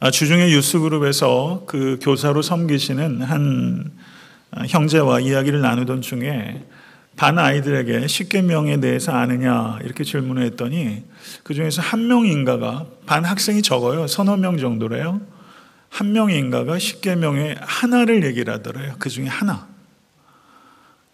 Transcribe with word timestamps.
아, 0.00 0.10
주중에 0.10 0.50
유스그룹에서 0.50 1.64
그 1.66 1.98
교사로 2.02 2.42
섬기시는 2.42 3.22
한 3.22 3.92
형제와 4.68 5.20
이야기를 5.20 5.60
나누던 5.60 6.02
중에 6.02 6.64
반 7.16 7.38
아이들에게 7.38 8.08
십계명에 8.08 8.80
대해서 8.80 9.12
아느냐 9.12 9.78
이렇게 9.84 10.02
질문을 10.02 10.42
했더니 10.44 11.04
그 11.44 11.54
중에서 11.54 11.80
한 11.80 12.08
명인가가 12.08 12.86
반 13.06 13.24
학생이 13.24 13.62
적어요. 13.62 14.06
서너 14.08 14.36
명 14.36 14.58
정도래요. 14.58 15.20
한 15.90 16.12
명인가가 16.12 16.78
십계명의 16.78 17.56
하나를 17.60 18.24
얘기를 18.24 18.52
하더래요. 18.52 18.94
그 18.98 19.08
중에 19.08 19.26
하나. 19.26 19.68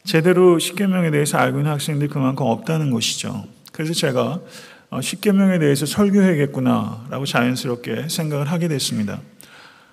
제대로 0.05 0.59
십계명에 0.59 1.11
대해서 1.11 1.37
알고 1.37 1.59
있는 1.59 1.71
학생들이 1.71 2.09
그만큼 2.09 2.47
없다는 2.47 2.91
것이죠. 2.91 3.45
그래서 3.73 3.93
제가 3.93 4.23
어, 4.31 4.41
십계명에 5.00 5.59
대해서 5.59 5.86
설교해야겠구나라고 5.86 7.27
자연스럽게 7.27 8.09
생각을 8.09 8.50
하게 8.50 8.68
됐습니다 8.68 9.20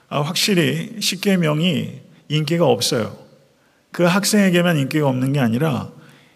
아, 0.09 0.21
확실히 0.21 0.97
십계명이 0.99 2.01
인기가 2.29 2.65
없어요 2.65 3.27
그 3.91 4.03
학생에게만 4.03 4.77
인기가 4.77 5.07
없는 5.07 5.33
게 5.33 5.39
아니라 5.39 5.89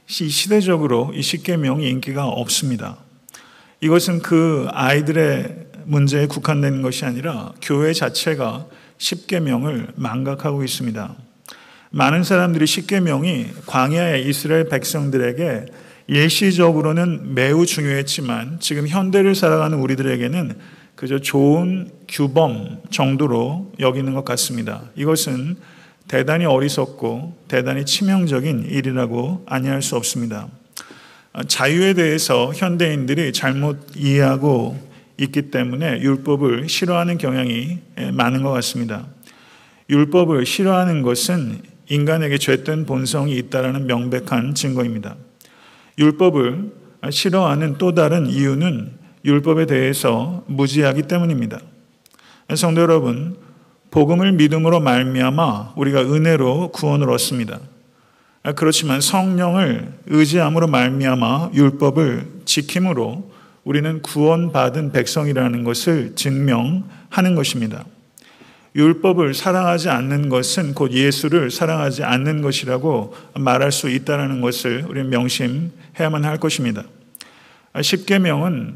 시대적으로 0.07 1.11
이 1.15 1.21
십계명이 1.21 1.87
인기가 1.87 2.27
없습니다. 2.27 2.97
이것은 3.79 4.21
그 4.21 4.67
아이들의 4.71 5.67
문제에 5.85 6.27
국한된 6.27 6.81
것이 6.81 7.05
아니라 7.05 7.53
교회 7.61 7.93
자체가 7.93 8.67
십계명을 8.97 9.93
망각하고 9.95 10.63
있습니다. 10.63 11.15
많은 11.91 12.23
사람들이 12.23 12.67
십계명이 12.67 13.47
광야의 13.65 14.27
이스라엘 14.27 14.67
백성들에게 14.69 15.65
일시적으로는 16.11 17.35
매우 17.35 17.65
중요했지만 17.65 18.59
지금 18.59 18.85
현대를 18.85 19.33
살아가는 19.33 19.77
우리들에게는 19.77 20.57
그저 20.95 21.19
좋은 21.19 21.89
규범 22.09 22.81
정도로 22.89 23.71
여기는 23.79 24.13
것 24.13 24.25
같습니다. 24.25 24.81
이것은 24.97 25.55
대단히 26.09 26.43
어리석고 26.43 27.37
대단히 27.47 27.85
치명적인 27.85 28.65
일이라고 28.65 29.45
아니할 29.47 29.81
수 29.81 29.95
없습니다. 29.95 30.49
자유에 31.47 31.93
대해서 31.93 32.51
현대인들이 32.53 33.31
잘못 33.31 33.95
이해하고 33.95 34.77
있기 35.17 35.43
때문에 35.43 36.01
율법을 36.01 36.67
싫어하는 36.67 37.19
경향이 37.19 37.79
많은 38.11 38.43
것 38.43 38.51
같습니다. 38.51 39.07
율법을 39.89 40.45
싫어하는 40.45 41.03
것은 41.03 41.61
인간에게 41.87 42.37
죄된 42.37 42.85
본성이 42.85 43.37
있다라는 43.37 43.87
명백한 43.87 44.55
증거입니다. 44.55 45.15
율법을 46.01 46.71
싫어하는 47.09 47.77
또 47.77 47.93
다른 47.93 48.27
이유는 48.27 48.91
율법에 49.23 49.67
대해서 49.67 50.43
무지하기 50.47 51.03
때문입니다. 51.03 51.59
성도 52.55 52.81
여러분, 52.81 53.37
복음을 53.91 54.31
믿음으로 54.33 54.79
말미암아 54.79 55.73
우리가 55.75 56.01
은혜로 56.01 56.71
구원을 56.71 57.09
얻습니다. 57.11 57.59
그렇지만 58.55 59.01
성령을 59.01 59.93
의지함으로 60.07 60.67
말미암아 60.67 61.51
율법을 61.53 62.41
지킴으로 62.45 63.31
우리는 63.63 64.01
구원받은 64.01 64.91
백성이라는 64.91 65.63
것을 65.63 66.15
증명하는 66.15 67.35
것입니다. 67.35 67.85
율법을 68.75 69.33
사랑하지 69.33 69.89
않는 69.89 70.29
것은 70.29 70.73
곧 70.73 70.91
예수를 70.93 71.51
사랑하지 71.51 72.03
않는 72.03 72.41
것이라고 72.41 73.13
말할 73.35 73.71
수 73.71 73.89
있다는 73.89 74.41
것을 74.41 74.85
우리는 74.87 75.09
명심해야만 75.09 76.23
할 76.23 76.37
것입니다. 76.37 76.83
십계명은 77.79 78.75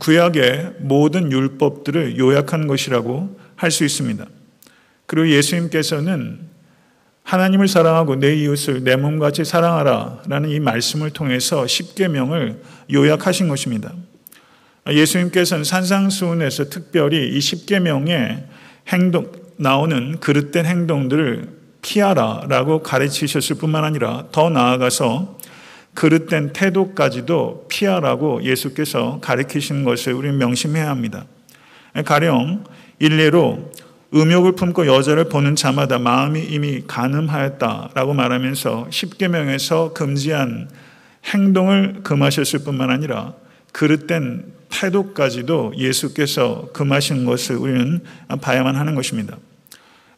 구약의 0.00 0.74
모든 0.80 1.30
율법들을 1.30 2.18
요약한 2.18 2.66
것이라고 2.66 3.38
할 3.54 3.70
수 3.70 3.84
있습니다. 3.84 4.26
그리고 5.06 5.28
예수님께서는 5.30 6.40
하나님을 7.22 7.68
사랑하고 7.68 8.16
내 8.16 8.34
이웃을 8.36 8.84
내 8.84 8.96
몸같이 8.96 9.44
사랑하라 9.44 10.22
라는 10.28 10.48
이 10.50 10.60
말씀을 10.60 11.10
통해서 11.10 11.66
십계명을 11.66 12.62
요약하신 12.92 13.48
것입니다. 13.48 13.92
예수님께서는 14.88 15.64
산상수훈에서 15.64 16.70
특별히 16.70 17.36
이 17.36 17.40
십계명의 17.40 18.44
행동 18.88 19.30
나오는 19.56 20.18
그릇된 20.20 20.66
행동들을 20.66 21.58
피하라라고 21.82 22.82
가르치셨을 22.82 23.56
뿐만 23.56 23.84
아니라 23.84 24.24
더 24.32 24.50
나아가서 24.50 25.38
그릇된 25.94 26.52
태도까지도 26.52 27.66
피하라고 27.68 28.42
예수께서 28.44 29.18
가르치신 29.20 29.84
것을 29.84 30.12
우리는 30.12 30.38
명심해야 30.38 30.88
합니다. 30.88 31.24
가령 32.04 32.64
일례로 32.98 33.72
음욕을 34.14 34.52
품고 34.52 34.86
여자를 34.86 35.28
보는 35.28 35.54
자마다 35.54 35.98
마음이 35.98 36.40
이미 36.44 36.82
가늠하였다라고 36.86 38.14
말하면서 38.14 38.86
십계명에서 38.90 39.92
금지한 39.92 40.70
행동을 41.24 42.00
금하셨을 42.04 42.60
뿐만 42.60 42.90
아니라 42.90 43.34
그릇된 43.72 44.57
태도까지도 44.70 45.74
예수께서 45.76 46.68
금하신 46.72 47.24
것을 47.24 47.56
우리는 47.56 48.00
봐야만 48.40 48.76
하는 48.76 48.94
것입니다. 48.94 49.36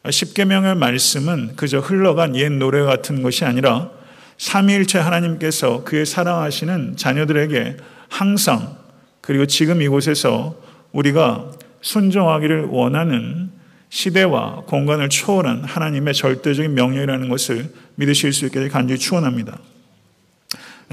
십계명의 0.09 0.75
말씀은 0.75 1.55
그저 1.55 1.79
흘러간 1.79 2.35
옛 2.35 2.49
노래 2.49 2.81
같은 2.83 3.21
것이 3.21 3.45
아니라 3.45 3.91
삼위일체 4.37 4.97
하나님께서 4.97 5.83
그의 5.83 6.05
사랑하시는 6.05 6.97
자녀들에게 6.97 7.77
항상 8.09 8.75
그리고 9.21 9.45
지금 9.45 9.81
이곳에서 9.81 10.59
우리가 10.91 11.51
순종하기를 11.81 12.65
원하는 12.65 13.51
시대와 13.89 14.63
공간을 14.67 15.09
초월한 15.09 15.63
하나님의 15.65 16.13
절대적인 16.13 16.73
명령이라는 16.73 17.29
것을 17.29 17.71
믿으실 17.95 18.33
수 18.33 18.45
있게 18.45 18.67
간절히 18.69 18.99
축원합니다. 18.99 19.59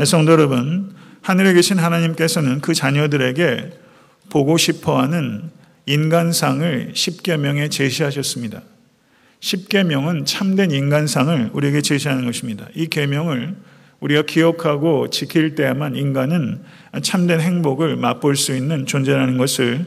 성도 0.04 0.32
여러분, 0.32 0.94
하늘에 1.28 1.52
계신 1.52 1.78
하나님께서는 1.78 2.62
그 2.62 2.72
자녀들에게 2.72 3.70
보고 4.30 4.56
싶어 4.56 4.98
하는 4.98 5.50
인간상을 5.84 6.92
십계명에 6.94 7.68
제시하셨습니다. 7.68 8.62
십계명은 9.40 10.24
참된 10.24 10.70
인간상을 10.70 11.50
우리에게 11.52 11.82
제시하는 11.82 12.24
것입니다. 12.24 12.66
이 12.74 12.86
계명을 12.86 13.56
우리가 14.00 14.22
기억하고 14.22 15.10
지킬 15.10 15.54
때야만 15.54 15.96
인간은 15.96 16.62
참된 17.02 17.42
행복을 17.42 17.96
맛볼 17.96 18.34
수 18.34 18.56
있는 18.56 18.86
존재라는 18.86 19.36
것을 19.36 19.84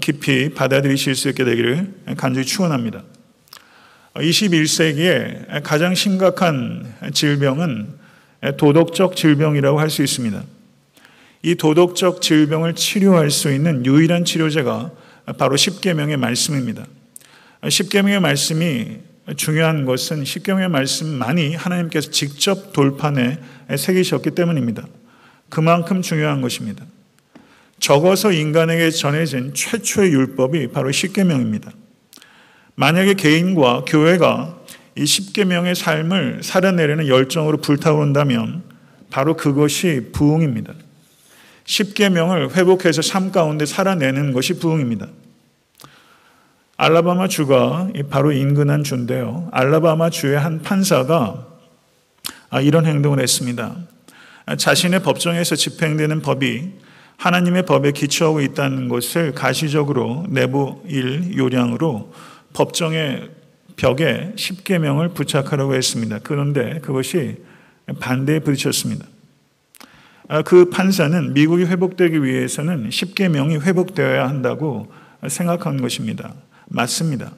깊이 0.00 0.48
받아들이실 0.54 1.14
수 1.14 1.28
있게 1.28 1.44
되기를 1.44 1.92
간절히 2.16 2.46
축원합니다. 2.46 3.02
21세기의 4.14 5.62
가장 5.62 5.94
심각한 5.94 6.90
질병은 7.12 7.88
도덕적 8.56 9.14
질병이라고 9.14 9.78
할 9.78 9.90
수 9.90 10.02
있습니다. 10.02 10.42
이 11.42 11.54
도덕적 11.54 12.20
질병을 12.20 12.74
치료할 12.74 13.30
수 13.30 13.52
있는 13.52 13.86
유일한 13.86 14.24
치료제가 14.24 14.90
바로 15.38 15.56
십계명의 15.56 16.16
말씀입니다. 16.16 16.86
십계명의 17.66 18.20
말씀이 18.20 18.98
중요한 19.36 19.84
것은 19.84 20.24
십계명의 20.24 20.68
말씀만이 20.68 21.54
하나님께서 21.54 22.10
직접 22.10 22.72
돌판에 22.72 23.38
새기셨기 23.76 24.32
때문입니다. 24.32 24.86
그만큼 25.48 26.02
중요한 26.02 26.40
것입니다. 26.40 26.84
적어서 27.78 28.32
인간에게 28.32 28.90
전해진 28.90 29.54
최초의 29.54 30.12
율법이 30.12 30.68
바로 30.68 30.92
십계명입니다. 30.92 31.72
만약에 32.74 33.14
개인과 33.14 33.84
교회가 33.86 34.58
이 34.96 35.06
십계명의 35.06 35.74
삶을 35.74 36.40
살아내려는 36.42 37.08
열정으로 37.08 37.58
불타오른다면 37.58 38.62
바로 39.10 39.36
그것이 39.36 40.10
부흥입니다. 40.12 40.74
십계명을 41.64 42.56
회복해서 42.56 43.02
삶 43.02 43.32
가운데 43.32 43.66
살아내는 43.66 44.32
것이 44.32 44.58
부흥입니다. 44.58 45.08
알라바마 46.76 47.28
주가 47.28 47.88
바로 48.08 48.32
인근한 48.32 48.82
주인데요. 48.82 49.48
알라바마 49.52 50.10
주의 50.10 50.38
한 50.38 50.62
판사가 50.62 51.46
아, 52.48 52.60
이런 52.60 52.86
행동을 52.86 53.20
했습니다. 53.20 53.76
자신의 54.56 55.02
법정에서 55.02 55.56
집행되는 55.56 56.22
법이 56.22 56.72
하나님의 57.16 57.66
법에 57.66 57.92
기초하고 57.92 58.40
있다는 58.40 58.88
것을 58.88 59.32
가시적으로 59.32 60.24
내부 60.30 60.82
일 60.86 61.36
요량으로 61.36 62.12
법정의 62.54 63.28
벽에 63.76 64.32
십계명을 64.36 65.10
부착하라고 65.10 65.74
했습니다. 65.74 66.20
그런데 66.22 66.80
그것이 66.80 67.36
반대에 68.00 68.40
부딪혔습니다. 68.40 69.06
아, 70.32 70.42
그 70.42 70.70
판사는 70.70 71.34
미국이 71.34 71.64
회복되기 71.64 72.22
위해서는 72.22 72.92
십계명이 72.92 73.56
회복되어야 73.56 74.28
한다고 74.28 74.88
생각한 75.26 75.80
것입니다. 75.80 76.34
맞습니다. 76.68 77.32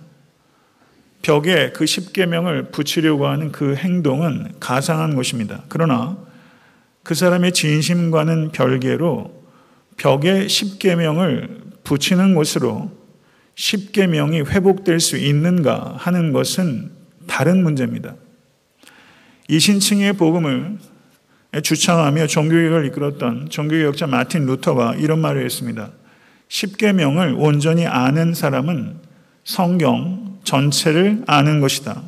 벽에 1.23 1.71
그 1.71 1.87
십계명을 1.87 2.71
붙이려고 2.71 3.29
하는 3.29 3.51
그 3.51 3.77
행동은 3.77 4.57
가상한 4.61 5.17
것입니다. 5.17 5.63
그러나 5.71 6.19
그 7.03 7.15
사람의 7.15 7.53
진심과는 7.53 8.53
별개로 8.53 9.43
벽에 9.97 10.47
십계명을 10.47 11.63
붙이는 11.85 12.35
것으로 12.35 12.93
십계명이 13.55 14.43
회복될 14.43 15.01
수 15.01 15.17
있는가 15.17 15.95
하는 15.97 16.35
것은 16.35 16.91
다른 17.27 17.63
문제입니다. 17.63 18.17
이신층의 19.49 20.13
복음을 20.13 20.77
주창하며 21.61 22.29
종교개혁을 22.29 22.87
이끌었던 22.87 23.51
종교개혁자 23.51 24.07
마틴 24.07 24.47
루터가 24.47 24.95
이런 24.95 25.21
말을 25.21 25.45
했습니다. 25.45 25.91
십계명을 26.49 27.35
온전히 27.37 27.87
아는 27.87 28.33
사람은 28.33 28.97
성경 29.45 30.39
전체를 30.45 31.25
아는 31.27 31.61
것이다. 31.61 32.03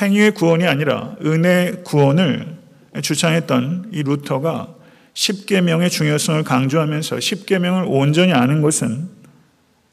행위의 0.00 0.32
구원이 0.32 0.66
아니라 0.66 1.16
은혜 1.24 1.72
구원을 1.84 2.56
주창했던 3.00 3.90
이 3.92 4.02
루터가 4.02 4.74
십계명의 5.14 5.90
중요성을 5.90 6.42
강조하면서 6.42 7.20
십계명을 7.20 7.84
온전히 7.86 8.32
아는 8.32 8.62
것은 8.62 9.08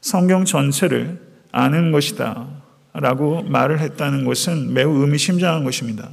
성경 0.02 0.46
전체를 0.46 1.22
아는 1.52 1.92
것이다. 1.92 2.48
라고 2.94 3.44
말을 3.44 3.80
했다는 3.80 4.26
것은 4.26 4.74
매우 4.74 5.02
의미심장한 5.02 5.64
것입니다. 5.64 6.10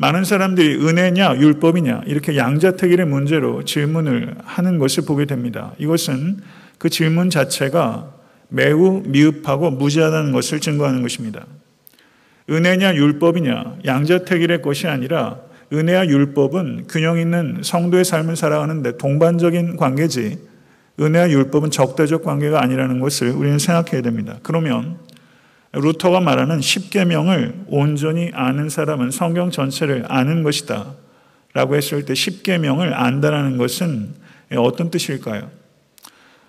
많은 0.00 0.24
사람들이 0.24 0.76
은혜냐 0.76 1.36
율법이냐 1.36 2.04
이렇게 2.06 2.34
양자택일의 2.34 3.04
문제로 3.04 3.66
질문을 3.66 4.34
하는 4.42 4.78
것을 4.78 5.04
보게 5.04 5.26
됩니다. 5.26 5.74
이것은 5.76 6.38
그 6.78 6.88
질문 6.88 7.28
자체가 7.28 8.10
매우 8.48 9.02
미흡하고 9.04 9.70
무지하다는 9.70 10.32
것을 10.32 10.58
증거하는 10.60 11.02
것입니다. 11.02 11.44
은혜냐 12.48 12.94
율법이냐 12.94 13.80
양자택일의 13.84 14.62
것이 14.62 14.86
아니라 14.86 15.36
은혜와 15.70 16.08
율법은 16.08 16.86
균형 16.88 17.18
있는 17.18 17.58
성도의 17.62 18.06
삶을 18.06 18.36
살아가는데 18.36 18.96
동반적인 18.96 19.76
관계지 19.76 20.38
은혜와 20.98 21.28
율법은 21.30 21.70
적대적 21.70 22.24
관계가 22.24 22.62
아니라는 22.62 23.00
것을 23.00 23.32
우리는 23.32 23.58
생각해야 23.58 24.00
됩니다. 24.00 24.38
그러면 24.42 24.96
루터가 25.72 26.20
말하는 26.20 26.60
십계명을 26.60 27.66
온전히 27.68 28.30
아는 28.34 28.68
사람은 28.68 29.10
성경 29.10 29.50
전체를 29.50 30.04
아는 30.08 30.42
것이다. 30.42 30.94
라고 31.52 31.76
했을 31.76 32.04
때 32.04 32.14
십계명을 32.14 32.94
안다라는 32.94 33.56
것은 33.56 34.14
어떤 34.56 34.90
뜻일까요? 34.90 35.50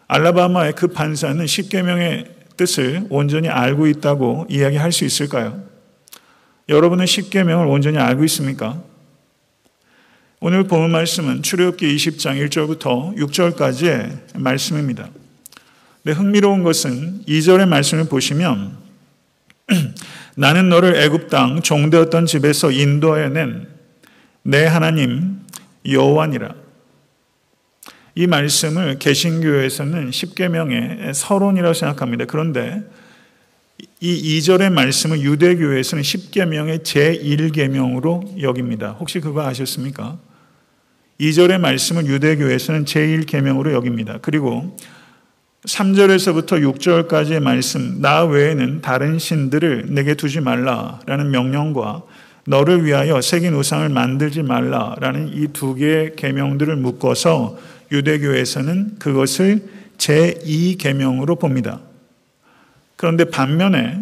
알라바마의 0.08 0.74
그 0.74 0.88
판사는 0.88 1.46
십계명의 1.46 2.26
뜻을 2.58 3.06
온전히 3.10 3.48
알고 3.48 3.88
있다고 3.88 4.48
이야기할 4.50 4.92
수 4.92 5.06
있을까요? 5.06 5.64
여러분은 6.70 7.06
십계명을 7.06 7.66
온전히 7.66 7.98
알고 7.98 8.24
있습니까? 8.26 8.82
오늘 10.40 10.64
본 10.64 10.92
말씀은 10.92 11.44
출애굽기 11.44 11.96
20장 11.96 12.44
1절부터 12.48 13.16
6절까지의 13.16 14.40
말씀입니다. 14.40 15.10
근 16.04 16.14
흥미로운 16.14 16.64
것은 16.64 17.24
2절의 17.28 17.68
말씀을 17.68 18.06
보시면 18.06 18.81
나는 20.36 20.70
너를 20.70 20.96
애굽 20.96 21.30
땅 21.30 21.62
종되었던 21.62 22.26
집에서 22.26 22.72
인도하여 22.72 23.30
낸내 23.30 24.66
하나님 24.66 25.40
여호와니라. 25.88 26.56
이 28.16 28.28
말씀을 28.28 29.00
개신교에서는 29.00 30.12
십계명의 30.12 31.14
서론이라고 31.14 31.74
생각합니다. 31.74 32.26
그런데 32.26 32.84
이 34.00 34.40
2절의 34.40 34.72
말씀을 34.72 35.22
유대교에서는 35.22 36.04
십계명의 36.04 36.80
제1계명으로 36.80 38.42
여깁니다. 38.42 38.92
혹시 39.00 39.20
그거 39.20 39.46
아셨습니까? 39.46 40.20
2절의 41.20 41.60
말씀을 41.60 42.06
유대교에서는 42.08 42.86
제1계명으로 42.86 43.72
여깁니다. 43.74 44.20
그리고 44.22 44.76
3절에서부터 45.66 46.60
6절까지의 46.76 47.40
말씀, 47.40 48.02
나 48.02 48.24
외에는 48.26 48.82
다른 48.82 49.20
신들을 49.20 49.88
내게 49.90 50.16
두지 50.16 50.42
말라라는 50.42 51.30
명령과 51.30 52.02
너를 52.48 52.84
위하여 52.84 53.22
새긴 53.22 53.54
우상을 53.54 53.88
만들지 53.90 54.42
말라라는 54.42 55.34
이 55.36 55.48
두 55.54 55.76
개의 55.76 56.16
계명들을 56.16 56.76
묶어서 56.78 57.60
유대교에서는 57.92 58.96
그것을 58.98 59.62
제2계명으로 59.98 61.40
봅니다. 61.40 61.80
그런데 62.96 63.26
반면에 63.26 64.02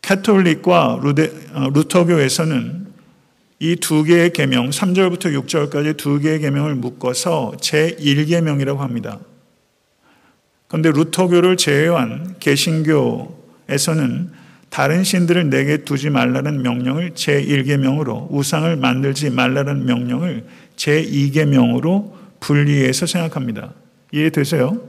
캐톨릭과 0.00 1.00
루데, 1.02 1.30
어, 1.52 1.68
루터교에서는 1.74 2.86
이 3.58 3.76
두 3.76 4.02
개의 4.04 4.32
계명, 4.32 4.70
3절부터 4.70 5.44
6절까지 5.44 5.98
두 5.98 6.18
개의 6.18 6.38
계명을 6.40 6.74
묶어서 6.76 7.52
제1계명이라고 7.60 8.78
합니다. 8.78 9.20
그런데 10.70 10.92
루터교를 10.92 11.56
제외한 11.56 12.36
개신교에서는 12.38 14.30
다른 14.68 15.02
신들을 15.02 15.50
내게 15.50 15.78
두지 15.78 16.10
말라는 16.10 16.62
명령을 16.62 17.10
제1계명으로 17.10 18.28
우상을 18.30 18.76
만들지 18.76 19.30
말라는 19.30 19.84
명령을 19.84 20.44
제2계명으로 20.76 22.12
분리해서 22.38 23.06
생각합니다. 23.06 23.72
이해되세요? 24.12 24.80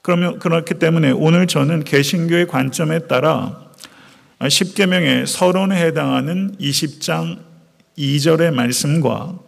그러면 0.00 0.38
그렇기 0.38 0.78
때문에 0.78 1.10
오늘 1.10 1.46
저는 1.46 1.84
개신교의 1.84 2.46
관점에 2.48 3.00
따라 3.00 3.60
10계명의 4.38 5.26
서론에 5.26 5.76
해당하는 5.84 6.56
20장 6.58 7.40
2절의 7.98 8.54
말씀과 8.54 9.38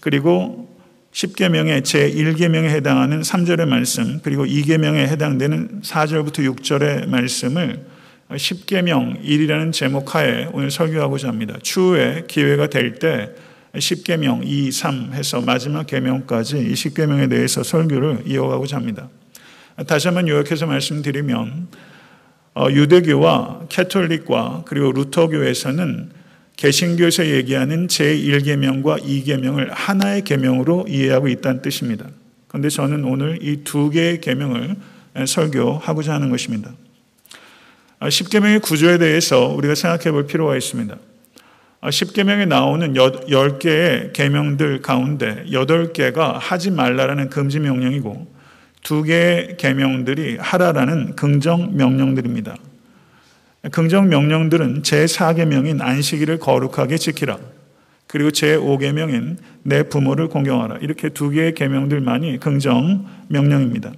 그리고 0.00 0.77
10계명의 1.18 1.82
제1계명에 1.82 2.68
해당하는 2.68 3.22
3절의 3.22 3.66
말씀 3.66 4.20
그리고 4.22 4.44
2계명에 4.44 4.98
해당되는 5.08 5.80
4절부터 5.82 6.54
6절의 6.54 7.08
말씀을 7.08 7.84
10계명 8.30 9.24
1이라는 9.24 9.72
제목 9.72 10.14
하에 10.14 10.48
오늘 10.52 10.70
설교하고자 10.70 11.26
합니다. 11.26 11.58
추후에 11.60 12.22
기회가 12.28 12.68
될 12.68 13.00
때 13.00 13.30
10계명 13.74 14.42
2, 14.44 14.70
3 14.70 15.12
해서 15.12 15.40
마지막 15.40 15.88
계명까지 15.88 16.58
이 16.58 16.72
10계명에 16.74 17.28
대해서 17.28 17.64
설교를 17.64 18.22
이어가고자 18.24 18.76
합니다. 18.76 19.08
다시 19.88 20.06
한번 20.06 20.28
요약해서 20.28 20.66
말씀드리면 20.66 21.66
어, 22.54 22.68
유대교와 22.70 23.66
캐톨릭과 23.68 24.62
그리고 24.66 24.92
루터교에서는 24.92 26.17
개신교에서 26.58 27.26
얘기하는 27.26 27.86
제1계명과 27.86 29.04
2계명을 29.04 29.68
하나의 29.70 30.22
계명으로 30.22 30.86
이해하고 30.88 31.28
있다는 31.28 31.62
뜻입니다. 31.62 32.06
그런데 32.48 32.68
저는 32.68 33.04
오늘 33.04 33.38
이 33.42 33.62
두 33.62 33.90
개의 33.90 34.20
계명을 34.20 34.74
설교하고자 35.24 36.14
하는 36.14 36.30
것입니다. 36.30 36.72
10계명의 38.00 38.56
아, 38.56 38.60
구조에 38.60 38.98
대해서 38.98 39.46
우리가 39.48 39.76
생각해 39.76 40.10
볼 40.10 40.26
필요가 40.26 40.56
있습니다. 40.56 40.96
10계명에 41.82 42.42
아, 42.42 42.46
나오는 42.46 42.92
10개의 42.92 44.12
계명들 44.12 44.82
가운데 44.82 45.44
8개가 45.50 46.38
하지 46.40 46.72
말라라는 46.72 47.30
금지 47.30 47.60
명령이고 47.60 48.34
두 48.82 49.04
개의 49.04 49.56
계명들이 49.58 50.38
하라라는 50.40 51.14
긍정 51.14 51.76
명령들입니다. 51.76 52.56
긍정 53.72 54.08
명령들은 54.08 54.82
제4계명인 54.82 55.80
안식일을 55.80 56.38
거룩하게 56.38 56.96
지키라. 56.96 57.38
그리고 58.06 58.30
제5계명인 58.30 59.36
내 59.64 59.82
부모를 59.82 60.28
공경하라. 60.28 60.78
이렇게 60.78 61.10
두 61.10 61.30
개의 61.30 61.54
계명들만이 61.54 62.38
긍정 62.38 63.06
명령입니다. 63.28 63.92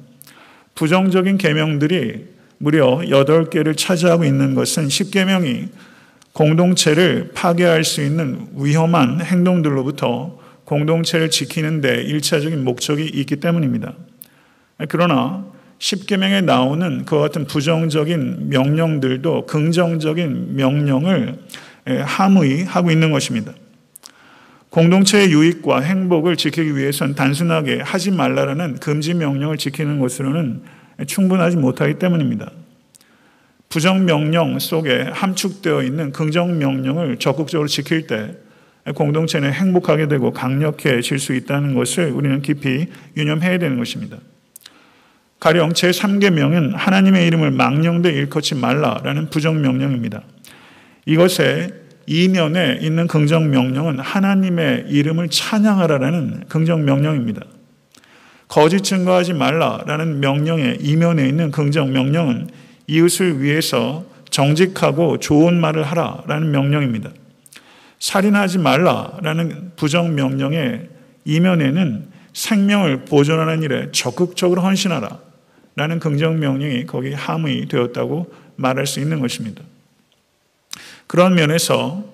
부정적인 0.74 1.38
계명들이 1.38 2.26
무려 2.58 2.98
8개를 2.98 3.76
차지하고 3.76 4.24
있는 4.24 4.54
것은 4.54 4.88
10계명이 4.88 5.68
공동체를 6.32 7.32
파괴할 7.34 7.84
수 7.84 8.02
있는 8.02 8.48
위험한 8.56 9.20
행동들로부터 9.20 10.38
공동체를 10.64 11.30
지키는 11.30 11.80
데 11.80 12.02
일차적인 12.02 12.62
목적이 12.64 13.06
있기 13.06 13.36
때문입니다. 13.36 13.94
그러나 14.88 15.44
십계명에 15.80 16.42
나오는 16.42 17.04
그 17.06 17.18
같은 17.18 17.46
부정적인 17.46 18.50
명령들도 18.50 19.46
긍정적인 19.46 20.54
명령을 20.54 21.38
함의 22.04 22.64
하고 22.64 22.90
있는 22.90 23.10
것입니다. 23.10 23.52
공동체의 24.68 25.32
유익과 25.32 25.80
행복을 25.80 26.36
지키기 26.36 26.76
위해선 26.76 27.14
단순하게 27.14 27.80
하지 27.80 28.12
말라라는 28.12 28.76
금지 28.76 29.14
명령을 29.14 29.56
지키는 29.56 29.98
것으로는 29.98 30.62
충분하지 31.06 31.56
못하기 31.56 31.94
때문입니다. 31.98 32.52
부정 33.70 34.04
명령 34.04 34.58
속에 34.58 35.08
함축되어 35.12 35.82
있는 35.82 36.12
긍정 36.12 36.58
명령을 36.58 37.16
적극적으로 37.18 37.68
지킬 37.68 38.06
때 38.06 38.36
공동체는 38.94 39.52
행복하게 39.52 40.08
되고 40.08 40.32
강력해질 40.32 41.18
수 41.18 41.34
있다는 41.34 41.74
것을 41.74 42.10
우리는 42.10 42.42
깊이 42.42 42.86
유념해야 43.16 43.58
되는 43.58 43.78
것입니다. 43.78 44.18
가령 45.40 45.70
제3계명은 45.70 46.74
하나님의 46.76 47.26
이름을 47.26 47.50
망령되 47.50 48.12
일컫지 48.12 48.56
말라라는 48.56 49.30
부정명령입니다. 49.30 50.20
이것의 51.06 51.72
이면에 52.06 52.78
있는 52.82 53.06
긍정명령은 53.06 54.00
하나님의 54.00 54.84
이름을 54.88 55.28
찬양하라라는 55.30 56.44
긍정명령입니다. 56.48 57.42
거짓 58.48 58.82
증거하지 58.82 59.32
말라라는 59.32 60.20
명령의 60.20 60.78
이면에 60.80 61.26
있는 61.26 61.50
긍정 61.50 61.92
명령은 61.92 62.48
이웃을 62.86 63.40
위해서 63.40 64.04
정직하고 64.28 65.20
좋은 65.20 65.58
말을 65.58 65.84
하라라는 65.84 66.50
명령입니다. 66.50 67.10
살인하지 67.98 68.58
말라라는 68.58 69.72
부정 69.76 70.14
명령의 70.14 70.88
이면에는 71.24 72.08
생명을 72.32 73.04
보존하는 73.04 73.62
일에 73.62 73.88
적극적으로 73.92 74.62
헌신하라 74.62 75.29
라는 75.80 75.98
긍정 75.98 76.38
명령이 76.38 76.84
거기 76.84 77.14
함의 77.14 77.64
되었다고 77.64 78.30
말할 78.56 78.86
수 78.86 79.00
있는 79.00 79.18
것입니다. 79.18 79.62
그런 81.06 81.34
면에서 81.34 82.04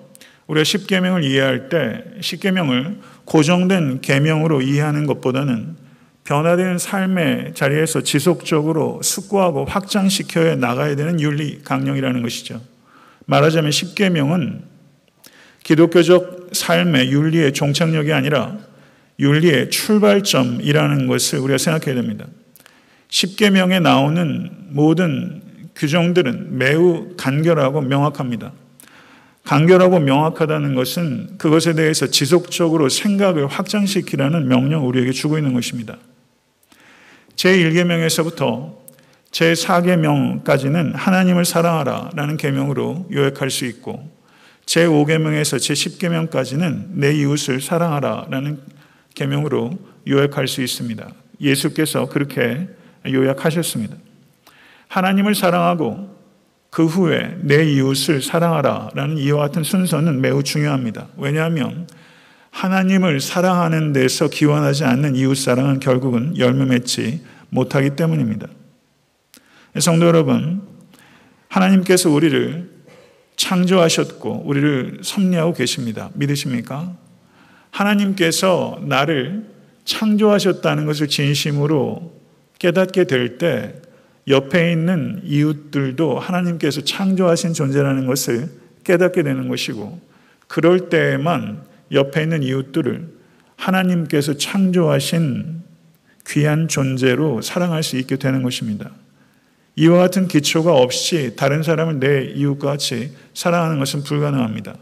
우리가 0.47 0.63
십계명을 0.63 1.25
이해할 1.25 1.67
때 1.67 2.01
십계명을 2.21 2.97
고정된 3.25 3.99
계명으로 3.99 4.61
이해하는 4.61 5.05
것보다는 5.05 5.75
변화되는 6.23 6.77
삶의 6.77 7.55
자리에서 7.55 8.03
지속적으로 8.03 9.01
숙고하고 9.03 9.65
확장시켜 9.65 10.55
나가야 10.55 10.95
되는 10.95 11.19
윤리 11.19 11.61
강령이라는 11.61 12.21
것이죠. 12.21 12.61
말하자면 13.25 13.71
십계명은 13.71 14.61
기독교적 15.63 16.51
삶의 16.53 17.11
윤리의 17.11 17.51
종착역이 17.51 18.13
아니라 18.13 18.57
윤리의 19.19 19.71
출발점이라는 19.71 21.07
것을 21.07 21.39
우리가 21.39 21.57
생각해야 21.57 21.95
됩니다. 21.95 22.27
십계명에 23.09 23.79
나오는 23.79 24.49
모든 24.69 25.41
규정들은 25.75 26.57
매우 26.57 27.15
간결하고 27.17 27.81
명확합니다. 27.81 28.51
간결하고 29.43 29.99
명확하다는 29.99 30.75
것은 30.75 31.37
그것에 31.37 31.73
대해서 31.73 32.07
지속적으로 32.07 32.89
생각을 32.89 33.47
확장시키라는 33.47 34.47
명령을 34.49 34.85
우리에게 34.87 35.11
주고 35.11 35.37
있는 35.37 35.53
것입니다. 35.53 35.97
제1계명에서부터 37.37 38.75
제4계명까지는 39.31 40.93
하나님을 40.95 41.45
사랑하라 41.45 42.11
라는 42.15 42.35
계명으로 42.35 43.07
요약할 43.11 43.49
수 43.49 43.65
있고 43.65 44.09
제5계명에서 44.65 45.57
제10계명까지는 45.57 46.87
내 46.95 47.13
이웃을 47.13 47.61
사랑하라 47.61 48.27
라는 48.29 48.59
계명으로 49.15 49.71
요약할 50.07 50.47
수 50.47 50.61
있습니다. 50.61 51.09
예수께서 51.39 52.09
그렇게 52.09 52.67
요약하셨습니다. 53.11 53.95
하나님을 54.87 55.35
사랑하고 55.35 56.15
그 56.69 56.85
후에 56.85 57.37
내 57.41 57.63
이웃을 57.71 58.21
사랑하라 58.21 58.91
라는 58.93 59.17
이와 59.17 59.39
같은 59.39 59.63
순서는 59.63 60.21
매우 60.21 60.43
중요합니다. 60.43 61.07
왜냐하면 61.17 61.87
하나님을 62.51 63.19
사랑하는 63.19 63.93
데서 63.93 64.29
기원하지 64.29 64.83
않는 64.85 65.15
이웃 65.15 65.35
사랑은 65.35 65.79
결국은 65.79 66.37
열매 66.37 66.65
맺지 66.65 67.21
못하기 67.49 67.95
때문입니다. 67.95 68.47
성도 69.79 70.07
여러분, 70.07 70.61
하나님께서 71.49 72.09
우리를 72.09 72.69
창조하셨고 73.35 74.43
우리를 74.45 74.99
섭리하고 75.03 75.53
계십니다. 75.53 76.09
믿으십니까? 76.15 76.95
하나님께서 77.69 78.79
나를 78.81 79.45
창조하셨다는 79.85 80.85
것을 80.85 81.07
진심으로 81.07 82.16
깨닫게 82.59 83.05
될 83.05 83.37
때 83.37 83.73
옆에 84.27 84.71
있는 84.71 85.21
이웃들도 85.23 86.19
하나님께서 86.19 86.81
창조하신 86.81 87.53
존재라는 87.53 88.07
것을 88.07 88.49
깨닫게 88.83 89.23
되는 89.23 89.47
것이고 89.47 89.99
그럴 90.47 90.89
때에만 90.89 91.63
옆에 91.91 92.23
있는 92.23 92.43
이웃들을 92.43 93.07
하나님께서 93.55 94.33
창조하신 94.35 95.61
귀한 96.27 96.67
존재로 96.67 97.41
사랑할 97.41 97.83
수 97.83 97.97
있게 97.97 98.17
되는 98.17 98.43
것입니다. 98.43 98.91
이와 99.77 99.99
같은 99.99 100.27
기초가 100.27 100.73
없이 100.73 101.35
다른 101.37 101.63
사람을 101.63 101.99
내 101.99 102.25
이웃과 102.25 102.71
같이 102.71 103.13
사랑하는 103.33 103.79
것은 103.79 104.03
불가능합니다. 104.03 104.75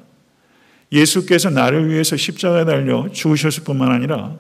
예수께서 0.92 1.50
나를 1.50 1.90
위해서 1.90 2.18
십자가에 2.18 2.66
달려 2.66 3.10
죽으셨을 3.12 3.64
뿐만 3.64 3.92
아니라 3.92 4.38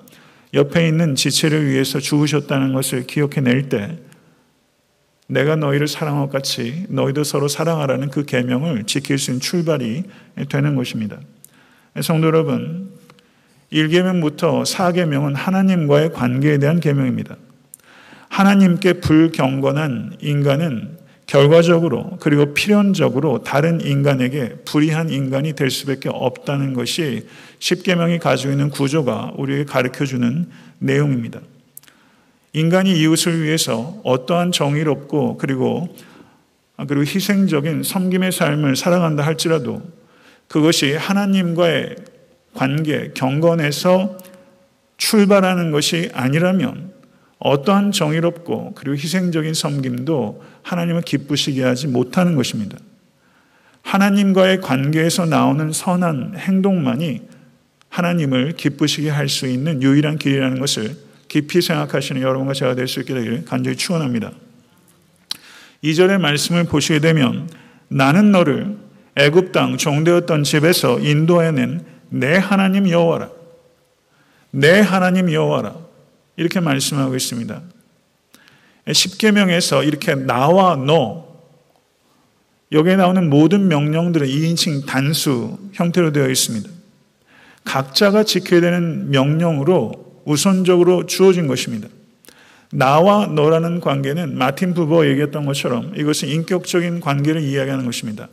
옆에 0.56 0.88
있는 0.88 1.16
지체를 1.16 1.68
위해서 1.68 2.00
죽으셨다는 2.00 2.74
것을 2.74 3.06
기억해낼 3.06 3.70
때 3.70 4.00
내가 5.28 5.56
너희를 5.56 5.88
사랑한 5.88 6.22
것 6.22 6.32
같이 6.32 6.86
너희도 6.90 7.24
서로 7.24 7.48
사랑하라는 7.48 8.10
그 8.10 8.26
계명을 8.26 8.86
지킬 8.86 9.18
수 9.18 9.32
있는 9.32 9.42
출발이 9.42 10.04
되는 10.50 10.76
것입니다. 10.76 11.20
성도 12.02 12.28
여러분, 12.28 12.92
1계명부터 13.72 14.64
4계명은 14.64 15.36
하나님과의 15.36 16.14
관계에 16.14 16.58
대한 16.58 16.80
계명입니다. 16.80 17.36
하나님께 18.30 18.94
불경건한 18.94 20.18
인간은 20.22 20.98
결과적으로 21.28 22.18
그리고 22.20 22.54
필연적으로 22.54 23.44
다른 23.44 23.82
인간에게 23.82 24.58
불의한 24.66 25.10
인간이 25.10 25.54
될 25.54 25.72
수밖에 25.72 26.10
없다는 26.10 26.74
것이 26.74 27.28
십계명이 27.60 28.20
가지고 28.20 28.52
있는 28.52 28.70
구조가 28.70 29.34
우리에게 29.38 29.66
가르쳐 29.66 30.06
주는 30.06 30.48
내용입니다. 30.78 31.42
인간이 32.54 32.98
이웃을 33.00 33.44
위해서 33.44 34.00
어떠한 34.04 34.52
정의롭고 34.52 35.38
그리고 35.38 35.94
그리고 36.88 37.02
희생적인 37.02 37.84
섬김의 37.84 38.32
삶을 38.32 38.76
살아간다 38.76 39.26
할지라도 39.26 39.82
그것이 40.48 40.94
하나님과의 40.94 41.96
관계, 42.54 43.12
경건에서 43.14 44.18
출발하는 44.98 45.72
것이 45.72 46.10
아니라면 46.14 46.94
어떠한 47.40 47.92
정의롭고 47.92 48.74
그리고 48.76 48.96
희생적인 48.96 49.54
섬김도 49.54 50.42
하나님을 50.66 51.04
기쁘시게 51.04 51.64
하지 51.64 51.88
못하는 51.88 52.36
것입니다. 52.36 52.78
하나님과의 53.84 54.62
관계에서 54.62 55.26
나오는 55.26 55.72
선한 55.72 56.34
행동만이 56.38 57.22
하나님을 57.90 58.54
기쁘시게 58.54 59.10
할 59.12 59.30
수 59.30 59.46
있는 59.48 59.84
유일한 59.84 60.18
길이라는 60.18 60.60
것을 60.60 60.98
깊이 61.28 61.62
생각하시는 61.62 62.20
여러분과 62.20 62.54
제가 62.54 62.74
될 62.74 62.88
수 62.88 63.00
있게 63.00 63.14
되기를 63.14 63.46
간절히 63.46 63.78
축원합니다. 63.78 64.32
2절의 65.84 66.20
말씀을 66.20 66.64
보시게 66.64 67.00
되면 67.00 67.48
나는 67.88 68.32
너를 68.32 68.76
애굽 69.16 69.52
땅 69.52 69.78
종되었던 69.78 70.44
집에서 70.44 71.00
인도해낸 71.00 71.86
내 72.10 72.38
하나님 72.38 72.90
여호와라. 72.90 73.30
내 74.50 74.80
하나님 74.80 75.32
여호와라. 75.32 75.76
이렇게 76.38 76.60
말씀하고 76.60 77.16
있습니다. 77.16 77.62
십계명에서 78.92 79.84
이렇게 79.84 80.16
나와 80.16 80.76
너 80.76 81.26
여기에 82.72 82.98
나오는 82.98 83.30
모든 83.30 83.68
명령들은 83.68 84.28
2인칭 84.28 84.86
단수 84.86 85.58
형태로 85.74 86.12
되어 86.12 86.30
있습니다. 86.30 86.70
각자가 87.64 88.24
지켜야 88.24 88.62
되는 88.62 89.10
명령으로 89.10 90.22
우선적으로 90.26 91.06
주어진 91.06 91.48
것입니다. 91.48 91.88
나와 92.72 93.28
너라는 93.28 93.80
관계는 93.80 94.38
마틴 94.38 94.74
부버 94.74 95.08
얘기했던 95.08 95.46
것처럼 95.46 95.94
이것은 95.96 96.28
인격적인 96.30 97.00
관계를 97.00 97.42
이야기하는 97.42 97.86
것입니다. 97.86 98.28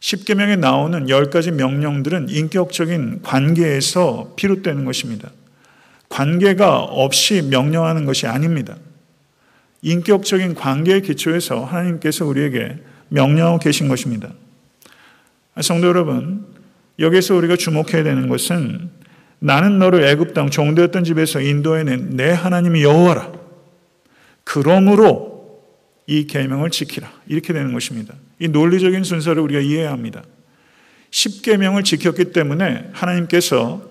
십계명에 0.00 0.56
나오는 0.56 1.08
열 1.08 1.30
가지 1.30 1.50
명령들은 1.50 2.28
인격적인 2.28 3.22
관계에서 3.22 4.34
비롯되는 4.36 4.84
것입니다. 4.84 5.30
관계가 6.08 6.82
없이 6.82 7.42
명령하는 7.42 8.04
것이 8.04 8.26
아닙니다. 8.26 8.76
인격적인 9.86 10.56
관계의 10.56 11.02
기초에서 11.02 11.64
하나님께서 11.64 12.26
우리에게 12.26 12.76
명령하고 13.08 13.60
계신 13.60 13.86
것입니다. 13.86 14.32
성도 15.60 15.86
여러분, 15.86 16.44
여기서 16.98 17.36
우리가 17.36 17.54
주목해야 17.54 18.02
되는 18.02 18.28
것은 18.28 18.90
나는 19.38 19.78
너를 19.78 20.02
애굽 20.02 20.34
땅 20.34 20.50
종되었던 20.50 21.04
집에서 21.04 21.40
인도해낸 21.40 22.16
내 22.16 22.32
하나님이 22.32 22.82
여호와라. 22.82 23.30
그러므로 24.42 25.62
이 26.08 26.26
계명을 26.26 26.70
지키라. 26.70 27.08
이렇게 27.28 27.52
되는 27.52 27.72
것입니다. 27.72 28.14
이 28.40 28.48
논리적인 28.48 29.04
순서를 29.04 29.40
우리가 29.40 29.60
이해해야 29.60 29.92
합니다. 29.92 30.24
10계명을 31.12 31.84
지켰기 31.84 32.32
때문에 32.32 32.90
하나님께서 32.92 33.88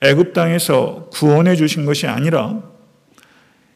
애굽 0.00 0.32
땅에서 0.32 1.10
구원해 1.12 1.56
주신 1.56 1.84
것이 1.84 2.06
아니라 2.06 2.62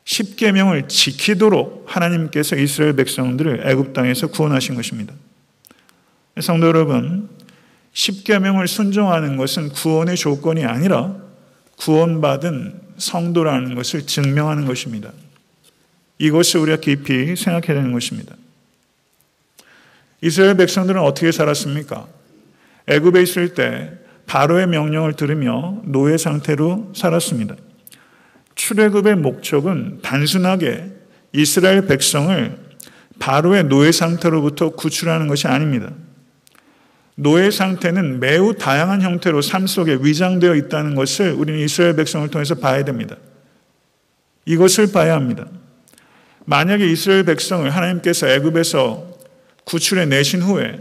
십계명을 0.05 0.89
지키도록 0.89 1.85
하나님께서 1.87 2.57
이스라엘 2.57 2.95
백성들을 2.95 3.69
애굽 3.69 3.93
땅에서 3.93 4.29
구원하신 4.29 4.75
것입니다. 4.75 5.15
성도 6.41 6.67
여러분, 6.67 7.29
십계명을 7.93 8.69
순종하는 8.69 9.37
것은 9.37 9.71
구원의 9.71 10.17
조건이 10.17 10.65
아니라 10.65 11.17
구원받은 11.77 12.81
성도라는 12.99 13.75
것을 13.75 14.07
증명하는 14.07 14.67
것입니다. 14.67 15.13
이것을 16.19 16.61
우리가 16.61 16.79
깊이 16.79 17.35
생각해야 17.35 17.81
되는 17.81 17.93
것입니다. 17.93 18.37
이스라엘 20.23 20.57
백성들은 20.57 21.01
어떻게 21.01 21.33
살았습니까? 21.33 22.07
애굽에 22.87 23.23
있을 23.23 23.55
때 23.55 23.93
바로의 24.27 24.67
명령을 24.67 25.15
들으며 25.15 25.81
노예 25.85 26.17
상태로 26.17 26.93
살았습니다. 26.95 27.57
출애굽의 28.61 29.17
목적은 29.17 30.01
단순하게 30.03 30.85
이스라엘 31.33 31.87
백성을 31.87 32.59
바로의 33.19 33.65
노예 33.65 33.91
상태로부터 33.91 34.71
구출하는 34.71 35.29
것이 35.29 35.47
아닙니다. 35.49 35.91
노예 37.15 37.51
상태는 37.51 38.21
매우 38.21 38.55
다양한 38.55 39.01
형태로 39.01 39.41
삶 39.41 39.67
속에 39.67 39.99
위장되어 40.03 40.55
있다는 40.57 40.95
것을 40.95 41.33
우리는 41.33 41.59
이스라엘 41.61 41.97
백성을 41.97 42.29
통해서 42.29 42.55
봐야 42.55 42.85
됩니다. 42.85 43.17
이것을 44.45 44.93
봐야 44.93 45.15
합니다. 45.15 45.47
만약에 46.45 46.87
이스라엘 46.87 47.25
백성을 47.25 47.69
하나님께서 47.69 48.29
애굽에서 48.29 49.11
구출해 49.65 50.05
내신 50.05 50.43
후에 50.43 50.79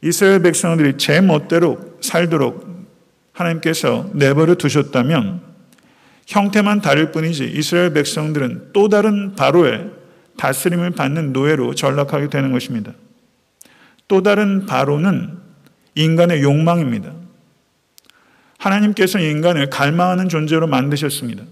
이스라엘 0.00 0.42
백성들이 0.42 0.98
제 0.98 1.20
멋대로 1.20 1.96
살도록 2.00 2.86
하나님께서 3.32 4.10
내버려 4.12 4.54
두셨다면 4.54 5.53
형태만 6.26 6.80
다를 6.80 7.12
뿐이지 7.12 7.44
이스라엘 7.54 7.92
백성들은 7.92 8.70
또 8.72 8.88
다른 8.88 9.34
바로의 9.34 9.90
다스림을 10.36 10.92
받는 10.92 11.32
노예로 11.32 11.74
전락하게 11.74 12.28
되는 12.28 12.52
것입니다. 12.52 12.92
또 14.08 14.22
다른 14.22 14.66
바로는 14.66 15.38
인간의 15.94 16.42
욕망입니다. 16.42 17.12
하나님께서 18.58 19.18
인간을 19.18 19.70
갈망하는 19.70 20.28
존재로 20.28 20.66
만드셨습니다. 20.66 21.44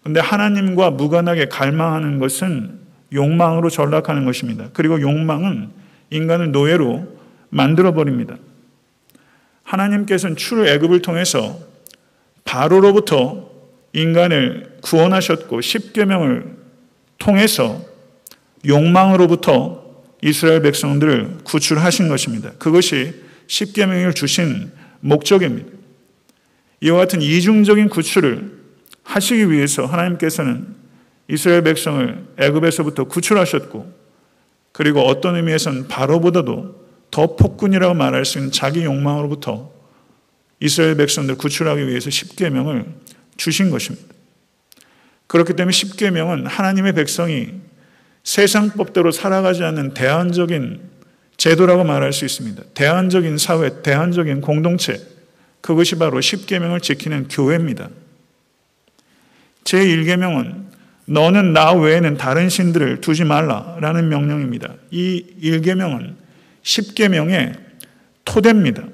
그런데 0.00 0.20
하나님과 0.20 0.90
무관하게 0.90 1.46
갈망하는 1.46 2.18
것은 2.18 2.78
욕망으로 3.12 3.70
전락하는 3.70 4.24
것입니다. 4.24 4.68
그리고 4.72 5.00
욕망은 5.00 5.70
인간을 6.10 6.52
노예로 6.52 7.18
만들어 7.48 7.92
버립니다. 7.92 8.36
하나님께서는 9.64 10.36
출애굽을 10.36 11.02
통해서 11.02 11.58
바로로부터 12.44 13.49
인간을 13.92 14.78
구원하셨고 14.82 15.60
십계명을 15.60 16.56
통해서 17.18 17.84
욕망으로부터 18.66 19.84
이스라엘 20.22 20.62
백성들을 20.62 21.38
구출하신 21.44 22.08
것입니다. 22.08 22.52
그것이 22.58 23.14
십계명을 23.46 24.14
주신 24.14 24.70
목적입니다. 25.00 25.70
이와 26.82 26.98
같은 26.98 27.22
이중적인 27.22 27.88
구출을 27.88 28.60
하시기 29.02 29.50
위해서 29.50 29.86
하나님께서는 29.86 30.66
이스라엘 31.28 31.62
백성을 31.62 32.26
애굽에서부터 32.38 33.04
구출하셨고 33.04 34.00
그리고 34.72 35.00
어떤 35.00 35.36
의미에서는 35.36 35.88
바로보다도 35.88 36.80
더 37.10 37.36
폭군이라고 37.36 37.94
말할 37.94 38.24
수 38.24 38.38
있는 38.38 38.52
자기 38.52 38.84
욕망으로부터 38.84 39.70
이스라엘 40.60 40.96
백성들 40.96 41.36
구출하기 41.36 41.86
위해서 41.88 42.10
십계명을 42.10 42.84
주신 43.40 43.70
것입니다. 43.70 44.06
그렇기 45.26 45.54
때문에 45.54 45.72
십계명은 45.72 46.46
하나님의 46.46 46.92
백성이 46.92 47.48
세상 48.22 48.68
법대로 48.70 49.10
살아가지 49.12 49.64
않는 49.64 49.94
대안적인 49.94 50.80
제도라고 51.38 51.84
말할 51.84 52.12
수 52.12 52.26
있습니다. 52.26 52.62
대안적인 52.74 53.38
사회, 53.38 53.80
대안적인 53.80 54.42
공동체, 54.42 55.00
그것이 55.62 55.96
바로 55.96 56.20
십계명을 56.20 56.80
지키는 56.80 57.28
교회입니다. 57.28 57.88
제1계명은 59.64 60.64
너는 61.06 61.54
나 61.54 61.72
외에는 61.72 62.18
다른 62.18 62.50
신들을 62.50 63.00
두지 63.00 63.24
말라라는 63.24 64.10
명령입니다. 64.10 64.74
이 64.90 65.24
1계명은 65.42 66.14
10계명의 66.62 67.58
토대입니다. 68.26 68.84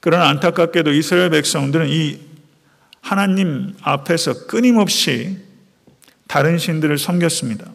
그러나 0.00 0.28
안타깝게도 0.28 0.92
이스라엘 0.92 1.28
백성들은 1.30 1.88
이 1.90 2.33
하나님 3.04 3.74
앞에서 3.82 4.46
끊임없이 4.46 5.36
다른 6.26 6.56
신들을 6.56 6.96
섬겼습니다. 6.96 7.70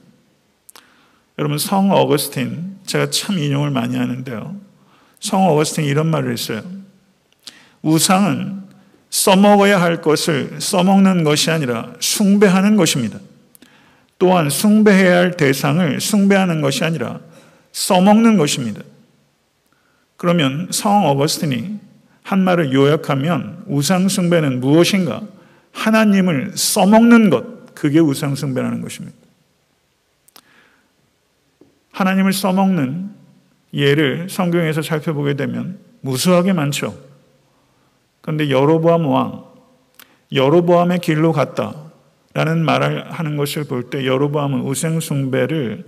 여러분 1.37 1.59
성 1.59 1.91
어거스틴 1.91 2.79
제가 2.87 3.11
참 3.11 3.37
인용을 3.37 3.69
많이 3.69 3.95
하는데요. 3.95 4.59
성 5.19 5.47
어거스틴이 5.47 5.87
이런 5.87 6.07
말을 6.07 6.31
했어요. 6.31 6.63
우상은 7.83 8.63
써먹어야 9.11 9.79
할 9.79 10.01
것을 10.01 10.59
써먹는 10.59 11.23
것이 11.23 11.51
아니라 11.51 11.93
숭배하는 11.99 12.75
것입니다. 12.75 13.19
또한 14.17 14.49
숭배해야 14.49 15.15
할 15.15 15.37
대상을 15.37 16.01
숭배하는 16.01 16.61
것이 16.61 16.83
아니라 16.83 17.19
써먹는 17.71 18.37
것입니다. 18.37 18.81
그러면 20.17 20.69
성 20.71 21.05
어거스틴이 21.05 21.88
한 22.29 22.43
말을 22.43 22.73
요약하면 22.73 23.63
우상숭배는 23.65 24.59
무엇인가? 24.59 25.23
하나님을 25.71 26.51
써먹는 26.55 27.31
것, 27.31 27.73
그게 27.73 27.97
우상숭배라는 27.97 28.81
것입니다. 28.81 29.17
하나님을 31.91 32.31
써먹는 32.31 33.09
예를 33.73 34.29
성경에서 34.29 34.83
살펴보게 34.83 35.33
되면 35.33 35.79
무수하게 36.01 36.53
많죠. 36.53 36.95
그런데 38.21 38.51
여로보암 38.51 39.07
왕, 39.07 39.45
여로보암의 40.31 40.99
길로 40.99 41.31
갔다 41.31 41.73
라는 42.35 42.63
말을 42.63 43.11
하는 43.11 43.37
것을 43.37 43.63
볼 43.63 43.89
때 43.89 44.05
여로보암은 44.05 44.61
우상숭배를 44.61 45.83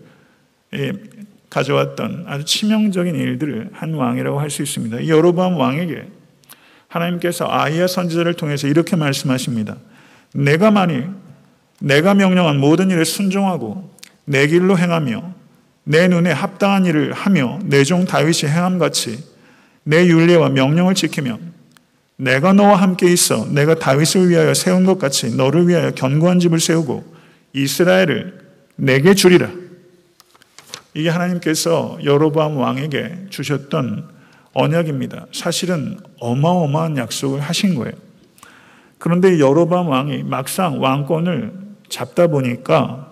가져왔던 1.51 2.23
아주 2.25 2.45
치명적인 2.45 3.13
일들을 3.13 3.69
한 3.73 3.93
왕이라고 3.93 4.39
할 4.39 4.49
수 4.49 4.63
있습니다. 4.63 5.08
여로보암 5.08 5.56
왕에게 5.56 6.08
하나님께서 6.91 7.47
아이야 7.49 7.88
선지자를 7.88 8.34
통해서 8.34 8.67
이렇게 8.67 8.95
말씀하십니다. 8.95 9.77
내가 10.34 10.71
만일 10.71 11.10
내가 11.80 12.13
명령한 12.13 12.60
모든 12.60 12.89
일에 12.89 13.04
순종하고 13.04 13.89
내 14.25 14.47
길로 14.47 14.77
행하며 14.77 15.34
내 15.86 16.08
눈에 16.08 16.32
합당한 16.32 16.86
일을 16.86 17.13
하며 17.13 17.60
내 17.63 17.84
종 17.84 18.06
다윗이 18.06 18.51
행함 18.51 18.77
같이 18.77 19.23
내 19.84 20.06
윤례와 20.06 20.49
명령을 20.49 20.93
지키면 20.93 21.54
내가 22.17 22.54
너와 22.54 22.75
함께 22.75 23.12
있어 23.12 23.47
내가 23.47 23.75
다윗을 23.75 24.30
위하여 24.30 24.54
세운 24.54 24.86
것 24.86 24.99
같이 24.99 25.36
너를 25.36 25.67
위하여 25.67 25.91
견고한 25.91 26.39
집을 26.39 26.60
세우고 26.60 27.04
이스라엘을 27.54 28.39
내게 28.75 29.15
주리라. 29.15 29.49
이게 30.93 31.10
하나님께서 31.10 31.97
여로보암 32.04 32.58
왕에게 32.58 33.27
주셨던 33.30 34.20
언약입니다. 34.53 35.27
사실은 35.31 35.97
어마어마한 36.19 36.97
약속을 36.97 37.39
하신 37.39 37.75
거예요. 37.75 37.93
그런데 38.97 39.39
여로보암 39.39 39.87
왕이 39.87 40.23
막상 40.23 40.81
왕권을 40.81 41.53
잡다 41.89 42.27
보니까 42.27 43.11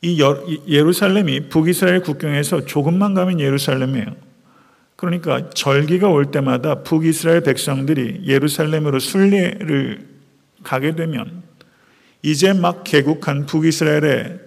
이 0.00 0.22
예루살렘이 0.68 1.48
북이스라엘 1.48 2.02
국경에서 2.02 2.64
조금만 2.66 3.14
가면 3.14 3.40
예루살렘이에요. 3.40 4.06
그러니까 4.94 5.50
절기가 5.50 6.08
올 6.08 6.30
때마다 6.30 6.82
북이스라엘 6.82 7.42
백성들이 7.42 8.22
예루살렘으로 8.26 8.98
순례를 8.98 10.06
가게 10.62 10.94
되면 10.94 11.42
이제 12.22 12.52
막 12.52 12.84
개국한 12.84 13.46
북이스라엘의 13.46 14.40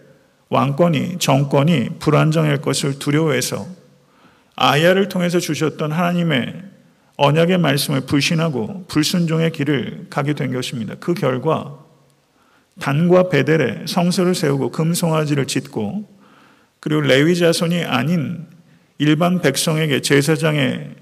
왕권이 0.50 1.20
정권이 1.20 2.00
불안정할 2.00 2.62
것을 2.62 3.00
두려워해서 3.00 3.66
아야를 4.56 5.10
통해서 5.10 5.40
주셨던 5.40 5.92
하나님의 5.92 6.72
언약의 7.18 7.58
말씀을 7.60 8.02
불신하고 8.02 8.86
불순종의 8.88 9.52
길을 9.52 10.08
가게 10.10 10.34
된 10.34 10.54
것입니다. 10.54 10.96
그 11.00 11.14
결과 11.14 11.78
단과 12.80 13.30
베델에 13.30 13.86
성소를 13.88 14.34
세우고 14.34 14.72
금송아지를 14.72 15.46
짓고 15.46 16.10
그리고 16.80 17.02
레위 17.02 17.36
자손이 17.36 17.84
아닌 17.84 18.48
일반 18.98 19.42
백성에게 19.42 20.02
제사장의 20.02 20.96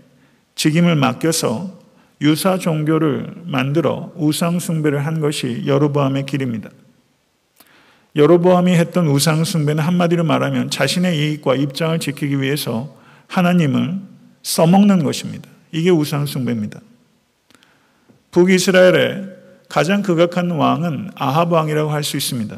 직임을 0.56 0.96
맡겨서 0.96 1.80
유사 2.22 2.58
종교를 2.58 3.34
만들어 3.46 4.12
우상 4.16 4.60
숭배를 4.60 5.06
한 5.06 5.22
것이 5.22 5.64
여로보암의 5.66 6.26
길입니다. 6.26 6.70
여로보암이 8.16 8.74
했던 8.74 9.08
우상 9.08 9.46
숭배는 9.46 9.82
한마디로 9.82 10.26
말하면 10.26 10.70
자신의 10.70 11.18
이익과 11.18 11.56
입장을 11.56 11.98
지키기 12.00 12.42
위해서 12.42 12.99
하나님을 13.30 14.00
써먹는 14.44 15.04
것입니다. 15.04 15.48
이게 15.72 15.89
우상 15.89 16.26
숭배입니다. 16.26 16.82
북이스라엘의 18.32 19.24
가장 19.70 20.02
극악한 20.02 20.52
왕은 20.52 21.12
아합 21.15 21.52
왕이라고 21.52 21.92
할 21.92 22.04
수 22.04 22.18
있습니다. 22.18 22.58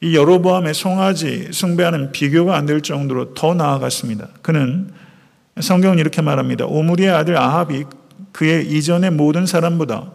이 0.00 0.16
여로보암의 0.16 0.74
송아지 0.74 1.48
숭배하는 1.52 2.12
비교가 2.12 2.56
안 2.56 2.66
될 2.66 2.80
정도로 2.82 3.34
더 3.34 3.54
나아갔습니다. 3.54 4.28
그는 4.42 4.90
성경은 5.60 5.98
이렇게 5.98 6.22
말합니다. 6.22 6.66
오므리의 6.66 7.10
아들 7.10 7.36
아합이 7.36 7.84
그의 8.32 8.66
이전의 8.66 9.12
모든 9.12 9.46
사람보다 9.46 10.12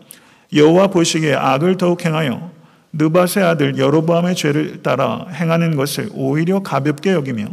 여호와 0.53 0.87
보시기에 0.87 1.35
악을 1.35 1.77
더욱 1.77 2.03
행하여 2.05 2.51
느밧의 2.93 3.43
아들 3.43 3.77
여로보암의 3.77 4.35
죄를 4.35 4.83
따라 4.83 5.25
행하는 5.33 5.75
것을 5.75 6.09
오히려 6.13 6.61
가볍게 6.61 7.11
여기며 7.11 7.47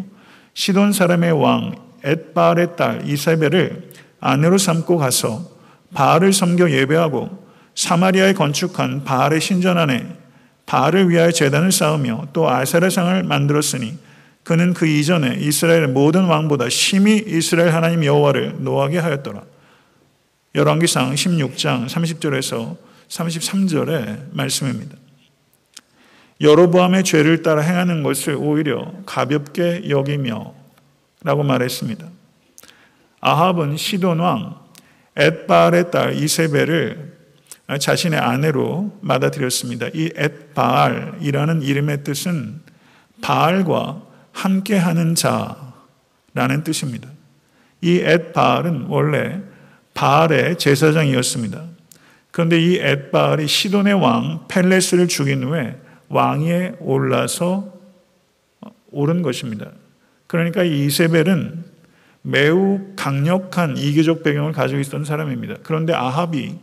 시돈 0.54 0.92
사람의 0.92 1.32
왕 1.32 1.85
엣바알의 2.06 2.76
딸 2.76 3.02
이세벨을 3.06 3.90
아내로 4.20 4.58
삼고 4.58 4.96
가서 4.96 5.50
바알을 5.94 6.32
섬겨 6.32 6.70
예배하고 6.70 7.46
사마리아에 7.74 8.32
건축한 8.32 9.04
바알의 9.04 9.40
신전 9.40 9.76
안에 9.76 10.06
바알을 10.64 11.10
위하여 11.10 11.30
재단을 11.30 11.70
쌓으며 11.72 12.26
또 12.32 12.48
아세라상을 12.48 13.22
만들었으니 13.22 13.98
그는 14.42 14.74
그 14.74 14.86
이전에 14.86 15.36
이스라엘의 15.40 15.88
모든 15.88 16.24
왕보다 16.24 16.68
심히 16.68 17.22
이스라엘 17.26 17.74
하나님 17.74 18.04
여호와를 18.04 18.56
노하게 18.58 18.98
하였더라. 18.98 19.42
열왕기상 20.54 21.14
16장 21.14 21.86
30절에서 21.86 22.76
33절의 23.08 24.32
말씀입니다. 24.32 24.96
여로보암의 26.40 27.04
죄를 27.04 27.42
따라 27.42 27.62
행하는 27.62 28.02
것을 28.02 28.36
오히려 28.36 28.92
가볍게 29.04 29.88
여기며 29.88 30.54
라고 31.26 31.42
말했습니다. 31.42 32.06
아합은 33.20 33.76
시돈 33.76 34.20
왕 34.20 34.60
엣바알의 35.16 35.90
딸 35.90 36.14
이세벨을 36.14 37.16
자신의 37.80 38.20
아내로 38.20 39.00
받아들였습니다. 39.04 39.88
이 39.92 40.12
엣바알이라는 40.14 41.62
이름의 41.62 42.04
뜻은 42.04 42.60
바알과 43.22 44.02
함께하는 44.30 45.16
자라는 45.16 46.62
뜻입니다. 46.62 47.08
이 47.80 47.98
엣바알은 47.98 48.86
원래 48.86 49.40
바알의 49.94 50.58
제사장이었습니다. 50.58 51.64
그런데 52.30 52.60
이 52.60 52.78
엣바알이 52.78 53.48
시돈의 53.48 53.94
왕 53.94 54.44
펠레스를 54.46 55.08
죽인 55.08 55.42
후에 55.42 55.76
왕위에 56.08 56.76
올라서 56.78 57.72
오른 58.92 59.22
것입니다. 59.22 59.72
그러니까 60.26 60.62
이세벨은 60.62 61.64
매우 62.22 62.80
강력한 62.96 63.76
이교적 63.76 64.22
배경을 64.22 64.52
가지고 64.52 64.80
있던 64.80 65.04
사람입니다. 65.04 65.56
그런데 65.62 65.92
아합이 65.92 66.54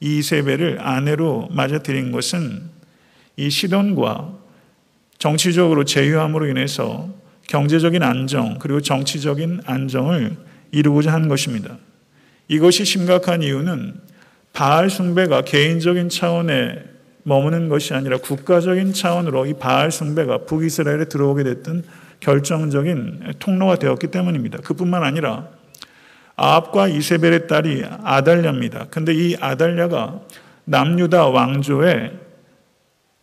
이세벨을 0.00 0.78
아내로 0.80 1.48
맞아들인 1.50 2.10
것은 2.10 2.62
이 3.36 3.50
시돈과 3.50 4.32
정치적으로 5.18 5.84
제휴함으로 5.84 6.46
인해서 6.46 7.08
경제적인 7.48 8.02
안정 8.02 8.58
그리고 8.58 8.80
정치적인 8.80 9.60
안정을 9.66 10.36
이루고자 10.72 11.12
한 11.12 11.28
것입니다. 11.28 11.76
이것이 12.48 12.84
심각한 12.84 13.42
이유는 13.42 13.94
바알 14.52 14.88
숭배가 14.88 15.42
개인적인 15.42 16.08
차원에 16.08 16.82
머무는 17.22 17.68
것이 17.68 17.92
아니라 17.92 18.16
국가적인 18.18 18.92
차원으로 18.94 19.46
이 19.46 19.54
바알 19.54 19.90
숭배가 19.90 20.46
북이스라엘에 20.46 21.04
들어오게 21.04 21.44
됐던 21.44 21.84
결정적인 22.20 23.34
통로가 23.38 23.76
되었기 23.76 24.08
때문입니다. 24.08 24.58
그뿐만 24.58 25.02
아니라 25.02 25.48
아합과 26.36 26.88
이세벨의 26.88 27.48
딸이 27.48 27.84
아달랴입니다. 28.02 28.86
근데 28.90 29.12
이 29.14 29.36
아달랴가 29.38 30.20
남유다 30.64 31.28
왕조의 31.28 32.12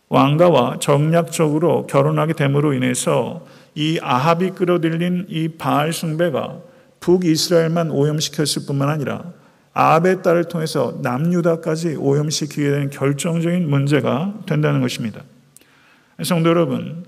왕가와 0.08 0.78
정략적으로 0.80 1.86
결혼하게 1.86 2.32
됨으로 2.34 2.72
인해서 2.72 3.44
이 3.74 3.98
아합이 4.02 4.50
끌어들인 4.50 5.26
이 5.28 5.48
바알 5.48 5.92
숭배가 5.92 6.60
북이스라엘만 7.00 7.90
오염시켰을 7.90 8.66
뿐만 8.66 8.88
아니라 8.88 9.32
아합의 9.72 10.22
딸을 10.22 10.44
통해서 10.44 10.98
남유다까지 11.02 11.96
오염시키게 11.96 12.70
되는 12.70 12.90
결정적인 12.90 13.68
문제가 13.68 14.34
된다는 14.46 14.80
것입니다. 14.80 15.22
성도 16.24 16.50
여러분, 16.50 17.04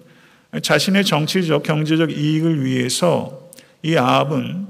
자신의 0.62 1.04
정치적, 1.04 1.62
경제적 1.62 2.10
이익을 2.10 2.64
위해서 2.64 3.48
이 3.82 3.96
아합은 3.96 4.66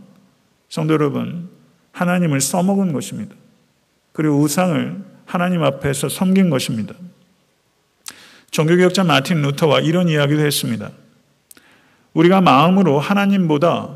성도 0.68 0.94
여러분, 0.94 1.48
하나님을 1.92 2.40
써먹은 2.40 2.92
것입니다. 2.92 3.34
그리고 4.12 4.38
우상을 4.40 4.96
하나님 5.24 5.62
앞에서 5.62 6.08
섬긴 6.08 6.50
것입니다. 6.50 6.94
종교개혁자 8.50 9.04
마틴 9.04 9.42
루터와 9.42 9.80
이런 9.80 10.08
이야기도 10.08 10.40
했습니다. 10.40 10.90
우리가 12.14 12.40
마음으로 12.40 12.98
하나님보다 12.98 13.90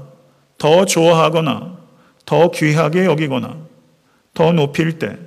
더 0.58 0.84
좋아하거나 0.84 1.76
더 2.24 2.50
귀하게 2.52 3.04
여기거나 3.04 3.56
더 4.32 4.52
높일 4.52 4.98
때 4.98 5.18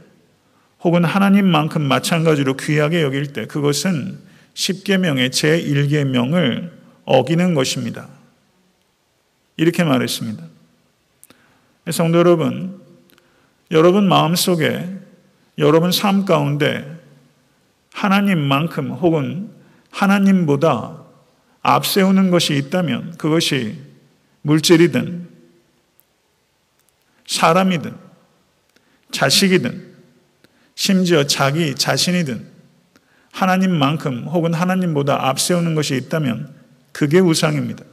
혹은 0.82 1.04
하나님만큼 1.04 1.82
마찬가지로 1.82 2.56
귀하게 2.56 3.02
여길 3.02 3.34
때 3.34 3.46
그것은 3.46 4.20
10계명의 4.58 5.30
제1계명을 5.30 6.72
어기는 7.06 7.54
것입니다. 7.54 8.10
이렇게 9.56 9.84
말했습니다. 9.84 10.44
성도 11.92 12.18
여러분, 12.18 12.82
여러분 13.72 14.08
마음속에 14.08 14.90
여러분 15.60 15.92
삶 15.92 16.26
가운데 16.26 17.00
하나님만큼 17.94 18.92
혹은 18.92 19.52
하나님보다 19.92 21.04
앞세우는 21.62 22.32
것이 22.32 22.56
있다면 22.56 23.18
그것이 23.18 23.80
물질이든 24.42 25.30
사람이든 27.28 27.96
자식이든 29.12 29.96
심지어 30.76 31.26
자기 31.26 31.76
자신이든 31.76 32.57
하나님만큼 33.38 34.24
혹은 34.30 34.54
하나님보다 34.54 35.28
앞세우는 35.28 35.76
것이 35.76 35.96
있다면 35.96 36.50
그게 36.92 37.20
우상입니다. 37.20 37.84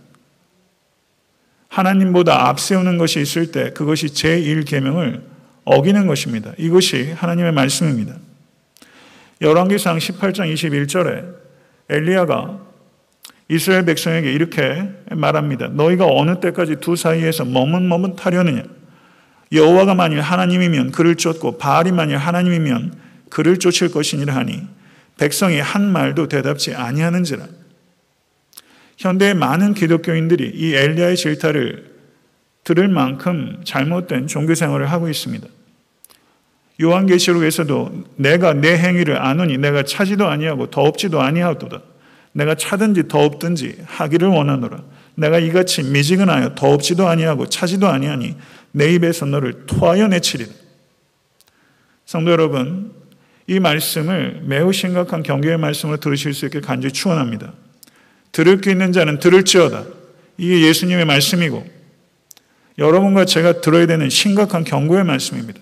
하나님보다 1.68 2.48
앞세우는 2.48 2.96
것이 2.96 3.20
있을 3.20 3.52
때 3.52 3.70
그것이 3.72 4.06
제1계명을 4.06 5.20
어기는 5.64 6.06
것입니다. 6.06 6.52
이것이 6.56 7.12
하나님의 7.12 7.52
말씀입니다. 7.52 8.14
열왕기상 9.42 9.98
18장 9.98 10.52
21절에 10.54 11.34
엘리야가 11.90 12.60
이스라엘 13.50 13.84
백성에게 13.84 14.32
이렇게 14.32 14.88
말합니다. 15.10 15.68
너희가 15.68 16.06
어느 16.06 16.40
때까지 16.40 16.76
두 16.76 16.96
사이에서 16.96 17.44
머뭇머뭇하려느냐? 17.44 18.62
여호와가 19.52 19.94
만일 19.94 20.22
하나님이면 20.22 20.92
그를 20.92 21.16
쫓고 21.16 21.58
바알이 21.58 21.92
만일 21.92 22.16
하나님이면 22.16 22.94
그를 23.28 23.58
쫓을 23.58 23.90
것이니라 23.90 24.34
하니 24.34 24.62
백성이 25.18 25.60
한 25.60 25.90
말도 25.90 26.28
대답지 26.28 26.74
아니하는지라. 26.74 27.46
현대의 28.96 29.34
많은 29.34 29.74
기독교인들이 29.74 30.52
이 30.54 30.74
엘리야의 30.74 31.16
질타를 31.16 31.92
들을 32.64 32.88
만큼 32.88 33.60
잘못된 33.64 34.26
종교 34.26 34.54
생활을 34.54 34.90
하고 34.90 35.08
있습니다. 35.08 35.46
요한계시록에서도 36.80 38.04
내가 38.16 38.52
내 38.54 38.76
행위를 38.76 39.20
아노니 39.20 39.58
내가 39.58 39.84
차지도 39.84 40.26
아니하고 40.26 40.70
더없지도 40.70 41.20
아니하도다. 41.20 41.82
내가 42.32 42.56
차든지 42.56 43.06
더없든지 43.06 43.78
하기를 43.86 44.28
원하노라. 44.28 44.82
내가 45.14 45.38
이같이 45.38 45.84
미지근하여 45.84 46.56
더없지도 46.56 47.06
아니하고 47.06 47.48
차지도 47.48 47.86
아니하니 47.86 48.36
내 48.72 48.92
입에서 48.92 49.24
너를 49.26 49.66
토하여 49.66 50.08
내치리라. 50.08 50.50
성도 52.06 52.32
여러분, 52.32 52.92
이 53.46 53.60
말씀을 53.60 54.42
매우 54.44 54.72
심각한 54.72 55.22
경계의 55.22 55.58
말씀을 55.58 55.98
들으실 55.98 56.32
수 56.34 56.46
있게 56.46 56.60
간절히 56.60 56.92
축원합니다. 56.92 57.52
들을 58.32 58.60
게 58.60 58.72
있는 58.72 58.92
자는 58.92 59.18
들을지어다. 59.18 59.84
이게 60.38 60.62
예수님의 60.62 61.04
말씀이고 61.04 61.64
여러분과 62.78 63.24
제가 63.24 63.60
들어야 63.60 63.86
되는 63.86 64.08
심각한 64.08 64.64
경고의 64.64 65.04
말씀입니다. 65.04 65.60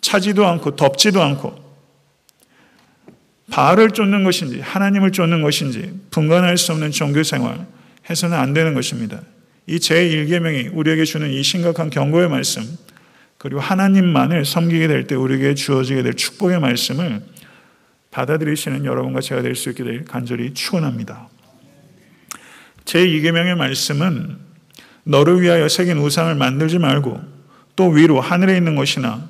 차지도 0.00 0.46
않고 0.46 0.76
덥지도 0.76 1.22
않고 1.22 1.68
바알을 3.50 3.90
쫓는 3.90 4.24
것인지 4.24 4.60
하나님을 4.60 5.12
쫓는 5.12 5.42
것인지 5.42 5.92
분간할 6.10 6.56
수 6.56 6.72
없는 6.72 6.90
종교 6.90 7.22
생활 7.22 7.66
해서는 8.08 8.36
안 8.36 8.54
되는 8.54 8.74
것입니다. 8.74 9.20
이 9.66 9.76
제1계명이 9.76 10.70
우리에게 10.72 11.04
주는 11.04 11.30
이 11.30 11.42
심각한 11.42 11.90
경고의 11.90 12.28
말씀 12.28 12.62
그리고 13.38 13.60
하나님만을 13.60 14.44
섬기게 14.44 14.88
될 14.88 15.06
때 15.06 15.14
우리에게 15.14 15.54
주어지게 15.54 16.02
될 16.02 16.14
축복의 16.14 16.60
말씀을 16.60 17.22
받아들이시는 18.10 18.84
여러분과 18.84 19.20
제가 19.20 19.42
될 19.42 19.54
수 19.54 19.70
있게 19.70 19.84
될 19.84 20.04
간절히 20.04 20.54
축원합니다. 20.54 21.28
제 22.84 23.06
2계명의 23.06 23.56
말씀은 23.56 24.38
너를 25.04 25.40
위하여 25.40 25.68
새긴 25.68 25.98
우상을 25.98 26.34
만들지 26.34 26.78
말고 26.78 27.20
또 27.76 27.88
위로 27.88 28.20
하늘에 28.20 28.56
있는 28.56 28.76
것이나 28.76 29.28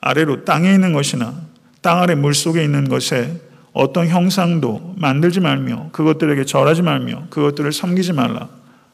아래로 0.00 0.44
땅에 0.44 0.72
있는 0.72 0.92
것이나 0.92 1.34
땅 1.82 2.00
아래 2.00 2.14
물 2.14 2.34
속에 2.34 2.62
있는 2.62 2.88
것에 2.88 3.40
어떤 3.72 4.08
형상도 4.08 4.94
만들지 4.98 5.40
말며 5.40 5.90
그것들에게 5.92 6.44
절하지 6.44 6.82
말며 6.82 7.26
그것들을 7.30 7.72
섬기지 7.72 8.12
말라 8.12 8.48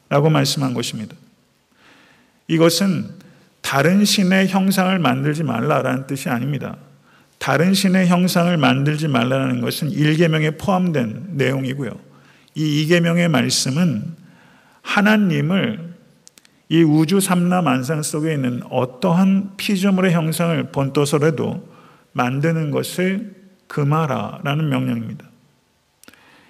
라고 0.09 0.29
말씀한 0.29 0.73
것입니다. 0.73 1.15
이것은 2.47 3.24
다른 3.65 4.05
신의 4.05 4.49
형상을 4.49 4.99
만들지 4.99 5.41
말라라는 5.41 6.05
뜻이 6.05 6.29
아닙니다. 6.29 6.77
다른 7.39 7.73
신의 7.73 8.05
형상을 8.05 8.55
만들지 8.57 9.07
말라는 9.07 9.59
것은 9.59 9.89
1계명에 9.89 10.59
포함된 10.59 11.29
내용이고요. 11.31 11.89
이 12.53 12.85
2계명의 12.85 13.27
말씀은 13.27 14.03
하나님을 14.83 15.95
이 16.69 16.83
우주 16.83 17.19
삼라 17.19 17.63
만상 17.63 18.03
속에 18.03 18.35
있는 18.35 18.61
어떠한 18.69 19.53
피조물의 19.57 20.13
형상을 20.13 20.71
본떠서라도 20.71 21.67
만드는 22.11 22.69
것을 22.69 23.33
금하라라는 23.65 24.69
명령입니다. 24.69 25.25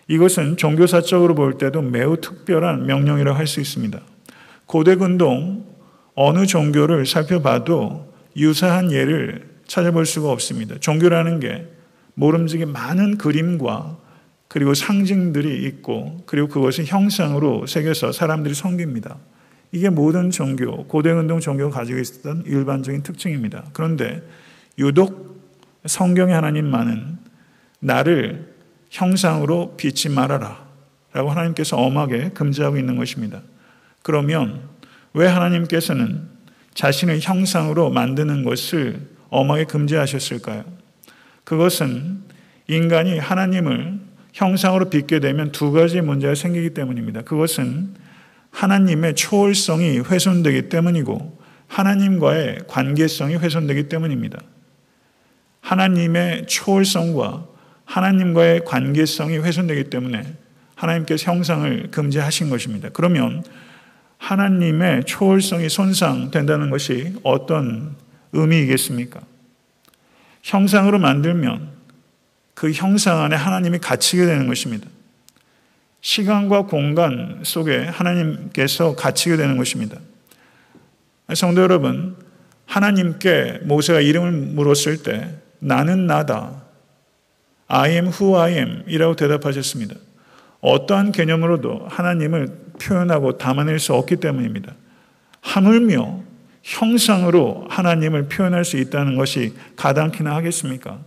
이것은 0.10 0.58
종교사적으로 0.58 1.34
볼 1.34 1.58
때도 1.58 1.82
매우 1.82 2.20
특별한 2.20 2.86
명령이라고 2.86 3.38
할 3.38 3.48
수 3.48 3.62
있습니다. 3.62 4.02
고대 4.66 4.96
근동 4.96 5.75
어느 6.16 6.46
종교를 6.46 7.06
살펴봐도 7.06 8.14
유사한 8.38 8.92
예를 8.92 9.48
찾아볼 9.68 10.06
수가 10.06 10.32
없습니다. 10.32 10.78
종교라는 10.80 11.40
게 11.40 11.68
모름지기 12.16 12.66
많은 12.66 13.18
그림과 13.18 13.98
그리고 14.48 14.74
상징들이 14.74 15.64
있고 15.68 16.24
그리고 16.26 16.48
그것을 16.48 16.86
형상으로 16.86 17.66
새겨서 17.68 18.12
사람들이 18.12 18.54
섬깁니다. 18.54 19.18
이게 19.72 19.90
모든 19.90 20.32
종교, 20.32 20.86
고대 20.86 21.12
운동 21.12 21.42
종교가 21.42 21.80
가지고 21.80 22.00
있었던 22.00 22.44
일반적인 22.46 23.04
특징입니다. 23.04 23.66
그런데 23.74 24.22
유독 24.78 25.44
성경의 25.86 26.34
하나님만은 26.34 27.18
나를 27.80 28.54
형상으로 28.90 29.76
빚지 29.76 30.10
말아라 30.10 30.66
라고 31.12 31.30
하나님께서 31.32 31.78
엄하게 31.78 32.30
금지하고 32.30 32.78
있는 32.78 32.96
것입니다. 32.96 33.42
그러면 34.02 34.62
왜 35.16 35.28
하나님께서는 35.28 36.24
자신의 36.74 37.22
형상으로 37.22 37.90
만드는 37.90 38.44
것을 38.44 39.00
엄하게 39.30 39.64
금지하셨을까요? 39.64 40.66
그것은 41.46 42.22
인간이 42.68 43.18
하나님을 43.18 44.00
형상으로 44.34 44.90
빚게 44.90 45.22
되면 45.22 45.54
두 45.54 45.72
가지 45.72 46.02
문제가 46.02 46.36
생기기 46.36 46.72
때문입니다. 46.72 47.22
그것은 47.22 47.96
하나님의 48.52 49.16
초월성이 49.16 50.00
훼손되기 50.00 50.68
때문이고 50.68 51.40
하나님과의 51.68 52.60
관계성이 52.68 53.38
훼손되기 53.38 53.88
때문입니다. 53.88 54.40
하나님의 55.62 56.48
초월성과 56.48 57.46
하나님과의 57.86 58.66
관계성이 58.66 59.38
훼손되기 59.38 59.86
때문에 59.86 60.24
하나님께서 60.76 61.32
형상을 61.32 61.92
금지하신 61.92 62.50
것입니다. 62.50 62.90
그러면 62.92 63.44
하나님의 64.18 65.04
초월성이 65.06 65.70
손상된다는 65.70 66.70
것이 66.70 67.14
어떤 67.24 67.96
의미이겠습니까? 68.34 69.22
형상으로 70.44 71.00
만들면 71.00 71.70
그 72.54 72.72
형상 72.72 73.22
안에 73.22 73.36
하나님이 73.36 73.80
갇히게 73.80 74.26
되는 74.26 74.48
것입니다. 74.48 74.88
시간과 76.02 76.64
공간 76.64 77.42
속에 77.44 77.86
하나님께서 77.86 78.96
갇히게 78.96 79.38
되는 79.38 79.58
것입니다. 79.58 80.00
성도 81.34 81.62
여러분, 81.62 82.16
하나님께 82.66 83.62
모세가 83.64 84.02
이름을 84.02 84.32
물었을 84.32 85.04
때 85.04 85.36
나는 85.60 86.06
나다. 86.06 86.64
I 87.68 87.92
am 87.92 88.08
who 88.08 88.38
I 88.38 88.54
am 88.54 88.84
이라고 88.88 89.16
대답하셨습니다. 89.16 89.96
어떠한 90.62 91.12
개념으로도 91.12 91.88
하나님을 91.90 92.65
표현하고 92.80 93.38
담아낼 93.38 93.80
수 93.80 93.94
없기 93.94 94.18
때문입니다. 94.18 94.74
하물며 95.42 96.24
형상으로 96.64 97.68
하나님을 97.70 98.28
표현할 98.28 98.66
수 98.66 98.78
있다는 98.78 99.16
것이 99.16 99.54
가당키나 99.76 100.36
하겠습니까? 100.36 101.00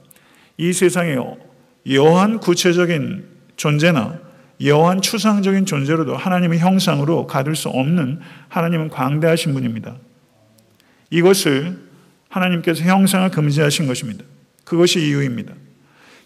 이 0.57 0.73
세상에 0.73 1.17
여한 1.91 2.39
구체적인 2.39 3.25
존재나 3.57 4.19
여한 4.65 5.01
추상적인 5.01 5.67
존재로도 5.67 6.17
하나님의 6.17 6.59
형상으로 6.59 7.27
가둘 7.27 7.55
수 7.55 7.69
없는 7.69 8.21
하나님은 8.49 8.89
광대하신 8.89 9.53
분입니다. 9.55 9.97
이것을 11.11 11.79
하나님께서 12.29 12.85
형상을 12.85 13.29
금지하신 13.31 13.87
것입니다. 13.87 14.25
그것이 14.65 15.01
이유입니다. 15.01 15.55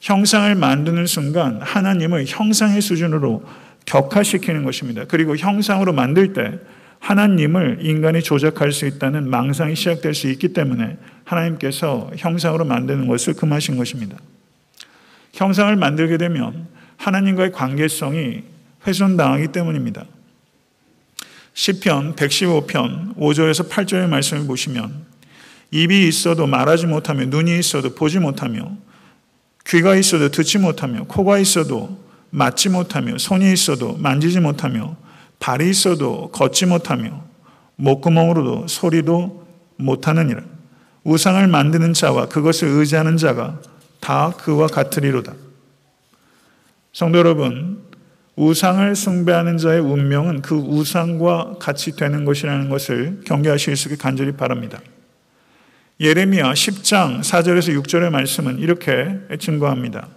형상을 0.01 0.53
만드는 0.55 1.07
순간 1.07 1.61
하나님을 1.63 2.25
형상의 2.27 2.81
수준으로 2.81 3.45
격화시키는 3.87 4.65
것입니다. 4.65 5.05
그리고 5.07 5.37
형상으로 5.37 5.93
만들 5.93 6.33
때 6.33 6.59
하나님을 7.01 7.79
인간이 7.81 8.23
조작할 8.23 8.73
수 8.73 8.87
있다는 8.87 9.29
망상이 9.29 9.75
시작될 9.75 10.15
수 10.15 10.31
있기 10.31 10.53
때문에 10.53 10.99
하나님께서 11.25 12.11
형상으로 12.17 12.65
만드는 12.65 13.09
것을 13.09 13.35
금하신 13.35 13.77
것입니다. 13.77 14.17
형상을 15.33 15.75
만들게 15.75 16.17
되면 16.17 16.69
하나님과의 16.97 17.53
관계성이 17.53 18.45
훼손당하기 18.87 19.49
때문입니다. 19.49 20.05
시편 21.55 22.15
115편 22.15 23.17
5절에서 23.17 23.69
8절의 23.69 24.09
말씀을 24.09 24.47
보시면 24.47 25.05
입이 25.71 26.07
있어도 26.07 26.47
말하지 26.47 26.87
못하며 26.87 27.27
눈이 27.27 27.59
있어도 27.59 27.95
보지 27.95 28.19
못하며 28.19 28.77
귀가 29.67 29.97
있어도 29.97 30.31
듣지 30.31 30.59
못하며 30.59 31.05
코가 31.05 31.39
있어도 31.39 31.99
맞지 32.33 32.71
못하며 32.71 33.19
손이 33.19 33.53
있어도 33.53 33.97
만지지 33.99 34.41
못하며 34.41 34.97
발이 35.39 35.69
있어도 35.69 36.31
걷지 36.31 36.67
못하며 36.67 37.25
목구멍으로도 37.77 38.69
소리도 38.69 39.47
못하느니라. 39.77 40.43
우상을 41.05 41.47
만드는 41.47 41.93
자와 41.93 42.29
그것을 42.29 42.69
의지하는 42.69 43.17
자가 43.17 43.61
다 44.01 44.33
그와 44.37 44.67
같으리로다. 44.69 45.35
성도 46.93 47.19
여러분, 47.19 47.83
우상을 48.37 48.95
숭배하는 48.95 49.59
자의 49.59 49.81
운명은 49.81 50.43
그 50.43 50.55
우상과 50.57 51.57
같이 51.59 51.97
되는 51.97 52.25
것이라는 52.25 52.71
것을 52.71 53.21
경계하실 53.27 53.77
수 53.77 53.89
있게 53.89 53.97
간절히 53.97 54.33
바랍니다. 54.33 54.81
예레미야 56.01 56.53
10장 56.53 57.21
4절에서 57.21 57.79
6절의 57.83 58.11
말씀은 58.11 58.59
이렇게 58.59 59.21
증거합니다. 59.39 60.09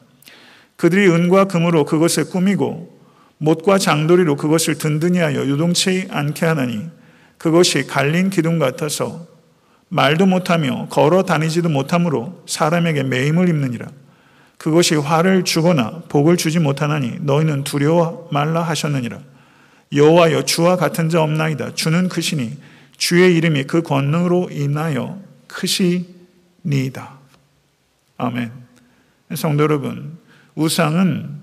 그들이 0.77 1.07
은과 1.07 1.45
금으로 1.45 1.85
그것을 1.85 2.29
꾸미고 2.29 2.95
못과 3.38 3.77
장도리로 3.77 4.35
그것을 4.35 4.77
든든히 4.77 5.19
하여 5.19 5.45
유동치 5.45 6.07
않게 6.09 6.45
하나니 6.45 6.89
그것이 7.38 7.85
갈린 7.85 8.29
기둥 8.29 8.59
같아서 8.59 9.27
말도 9.89 10.25
못하며 10.25 10.88
걸어 10.89 11.23
다니지도 11.23 11.69
못하므로 11.69 12.43
사람에게 12.47 13.03
매임을 13.03 13.49
입느니라. 13.49 13.88
그것이 14.57 14.95
화를 14.95 15.43
주거나 15.43 16.03
복을 16.09 16.38
주지 16.38 16.59
못하나니 16.59 17.19
너희는 17.21 17.63
두려워 17.63 18.27
말라 18.31 18.63
하셨느니라. 18.63 19.19
여호와여 19.93 20.43
주와 20.43 20.75
같은 20.77 21.09
자 21.09 21.21
없나이다. 21.21 21.75
주는 21.75 22.09
크시니 22.09 22.57
주의 22.97 23.35
이름이 23.38 23.65
그 23.65 23.81
권능으로 23.81 24.49
인하여 24.51 25.21
크시니이다. 25.47 27.13
아멘. 28.17 28.51
성도 29.35 29.63
여러분, 29.63 30.17
우상은 30.56 31.41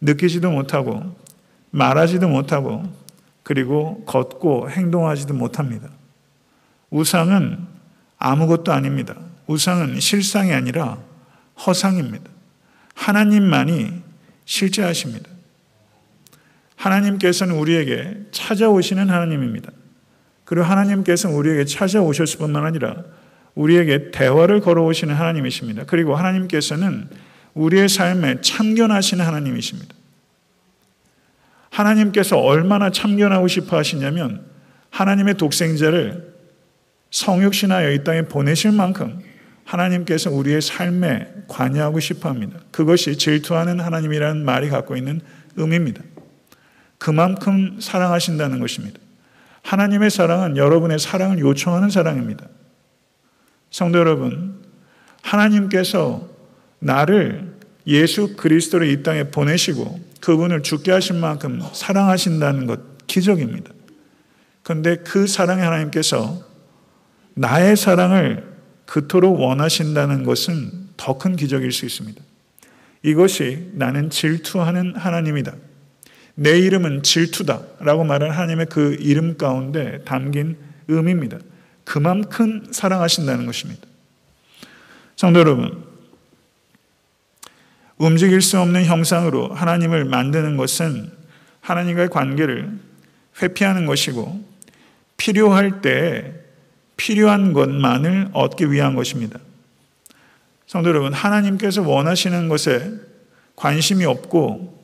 느끼지도 0.00 0.50
못하고 0.50 1.16
말하지도 1.70 2.28
못하고 2.28 2.84
그리고 3.42 4.04
걷고 4.04 4.70
행동하지도 4.70 5.34
못합니다. 5.34 5.88
우상은 6.90 7.66
아무것도 8.18 8.72
아닙니다. 8.72 9.16
우상은 9.46 9.98
실상이 10.00 10.52
아니라 10.52 10.98
허상입니다. 11.66 12.30
하나님만이 12.94 14.02
실제하십니다. 14.44 15.28
하나님께서는 16.76 17.54
우리에게 17.54 18.26
찾아오시는 18.32 19.08
하나님입니다. 19.08 19.70
그리고 20.44 20.66
하나님께서는 20.66 21.36
우리에게 21.36 21.64
찾아오셨을 21.64 22.38
뿐만 22.38 22.64
아니라 22.66 23.04
우리에게 23.54 24.10
대화를 24.10 24.60
걸어오시는 24.60 25.14
하나님이십니다. 25.14 25.84
그리고 25.86 26.16
하나님께서는 26.16 27.08
우리의 27.54 27.88
삶에 27.88 28.40
참견하시는 28.40 29.24
하나님이십니다. 29.24 29.94
하나님께서 31.70 32.38
얼마나 32.38 32.90
참견하고 32.90 33.48
싶어 33.48 33.76
하시냐면 33.76 34.44
하나님의 34.90 35.34
독생자를 35.34 36.32
성육신하여 37.10 37.92
이 37.92 38.04
땅에 38.04 38.22
보내실 38.22 38.72
만큼 38.72 39.20
하나님께서 39.64 40.30
우리의 40.30 40.60
삶에 40.60 41.28
관여하고 41.48 42.00
싶어 42.00 42.28
합니다. 42.28 42.58
그것이 42.70 43.16
질투하는 43.16 43.80
하나님이라는 43.80 44.44
말이 44.44 44.68
갖고 44.68 44.96
있는 44.96 45.20
의미입니다. 45.56 46.02
그만큼 46.98 47.78
사랑하신다는 47.80 48.60
것입니다. 48.60 48.98
하나님의 49.62 50.10
사랑은 50.10 50.56
여러분의 50.56 50.98
사랑을 50.98 51.38
요청하는 51.38 51.90
사랑입니다. 51.90 52.46
성도 53.70 53.98
여러분, 53.98 54.60
하나님께서 55.22 56.28
나를 56.82 57.52
예수 57.86 58.36
그리스도를 58.36 58.88
이 58.88 59.02
땅에 59.02 59.24
보내시고 59.24 60.00
그분을 60.20 60.62
죽게 60.62 60.92
하신 60.92 61.18
만큼 61.20 61.60
사랑하신다는 61.72 62.66
것 62.66 63.06
기적입니다. 63.06 63.72
그런데 64.62 64.96
그 64.96 65.26
사랑의 65.26 65.64
하나님께서 65.64 66.44
나의 67.34 67.76
사랑을 67.76 68.52
그토록 68.86 69.40
원하신다는 69.40 70.22
것은 70.24 70.82
더 70.96 71.18
큰 71.18 71.34
기적일 71.34 71.72
수 71.72 71.86
있습니다. 71.86 72.20
이것이 73.02 73.70
나는 73.72 74.10
질투하는 74.10 74.94
하나님이다. 74.94 75.54
내 76.34 76.58
이름은 76.58 77.02
질투다. 77.02 77.62
라고 77.80 78.04
말하는 78.04 78.34
하나님의 78.34 78.66
그 78.66 78.96
이름 79.00 79.36
가운데 79.36 80.02
담긴 80.04 80.56
의미입니다. 80.88 81.38
그만큼 81.84 82.64
사랑하신다는 82.70 83.46
것입니다. 83.46 83.82
성도 85.16 85.40
여러분, 85.40 85.91
움직일 88.02 88.42
수 88.42 88.58
없는 88.58 88.84
형상으로 88.84 89.54
하나님을 89.54 90.04
만드는 90.04 90.56
것은 90.56 91.08
하나님과의 91.60 92.08
관계를 92.08 92.68
회피하는 93.40 93.86
것이고 93.86 94.44
필요할 95.16 95.82
때 95.82 96.34
필요한 96.96 97.52
것만을 97.52 98.30
얻기 98.32 98.72
위한 98.72 98.96
것입니다. 98.96 99.38
성도 100.66 100.88
여러분, 100.88 101.12
하나님께서 101.12 101.82
원하시는 101.82 102.48
것에 102.48 102.92
관심이 103.54 104.04
없고 104.04 104.82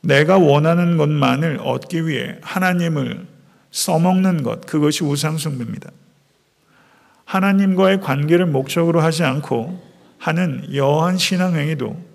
내가 0.00 0.36
원하는 0.36 0.96
것만을 0.96 1.60
얻기 1.62 2.08
위해 2.08 2.38
하나님을 2.42 3.24
써먹는 3.70 4.42
것, 4.42 4.66
그것이 4.66 5.04
우상숭배입니다. 5.04 5.92
하나님과의 7.24 8.00
관계를 8.00 8.46
목적으로 8.46 9.00
하지 9.00 9.22
않고 9.22 9.89
하는 10.20 10.74
여한 10.74 11.16
신앙행위도 11.16 12.10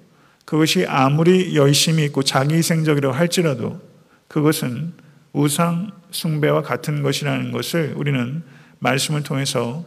그것이 0.46 0.86
아무리 0.88 1.56
열심히 1.56 2.06
있고 2.06 2.22
자기희생적이라고 2.22 3.14
할지라도 3.14 3.82
그것은 4.28 4.94
우상 5.34 5.92
숭배와 6.12 6.62
같은 6.62 7.02
것이라는 7.02 7.52
것을 7.52 7.94
우리는 7.98 8.44
말씀을 8.80 9.24
통해서 9.24 9.84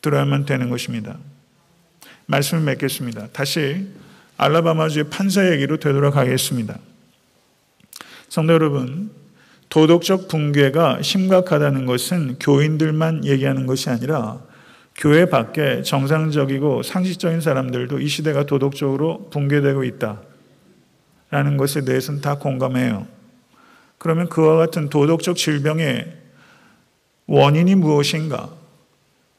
들어야만 0.00 0.46
되는 0.46 0.70
것입니다. 0.70 1.18
말씀을 2.26 2.62
맺겠습니다. 2.64 3.28
다시 3.32 3.86
알라바마주의 4.38 5.10
판사 5.10 5.50
얘기로 5.52 5.76
되돌아가겠습니다. 5.76 6.78
성도 8.30 8.54
여러분, 8.54 9.10
도덕적 9.68 10.28
붕괴가 10.28 11.02
심각하다는 11.02 11.84
것은 11.84 12.38
교인들만 12.38 13.26
얘기하는 13.26 13.66
것이 13.66 13.90
아니라 13.90 14.40
교회 14.98 15.26
밖에 15.26 15.82
정상적이고 15.82 16.82
상식적인 16.82 17.40
사람들도 17.40 18.00
이 18.00 18.08
시대가 18.08 18.44
도덕적으로 18.44 19.30
붕괴되고 19.30 19.84
있다. 19.84 20.20
라는 21.30 21.56
것에 21.56 21.82
대해서는 21.82 22.20
다 22.20 22.36
공감해요. 22.38 23.06
그러면 23.98 24.28
그와 24.28 24.56
같은 24.56 24.88
도덕적 24.88 25.36
질병의 25.36 26.16
원인이 27.26 27.76
무엇인가? 27.76 28.50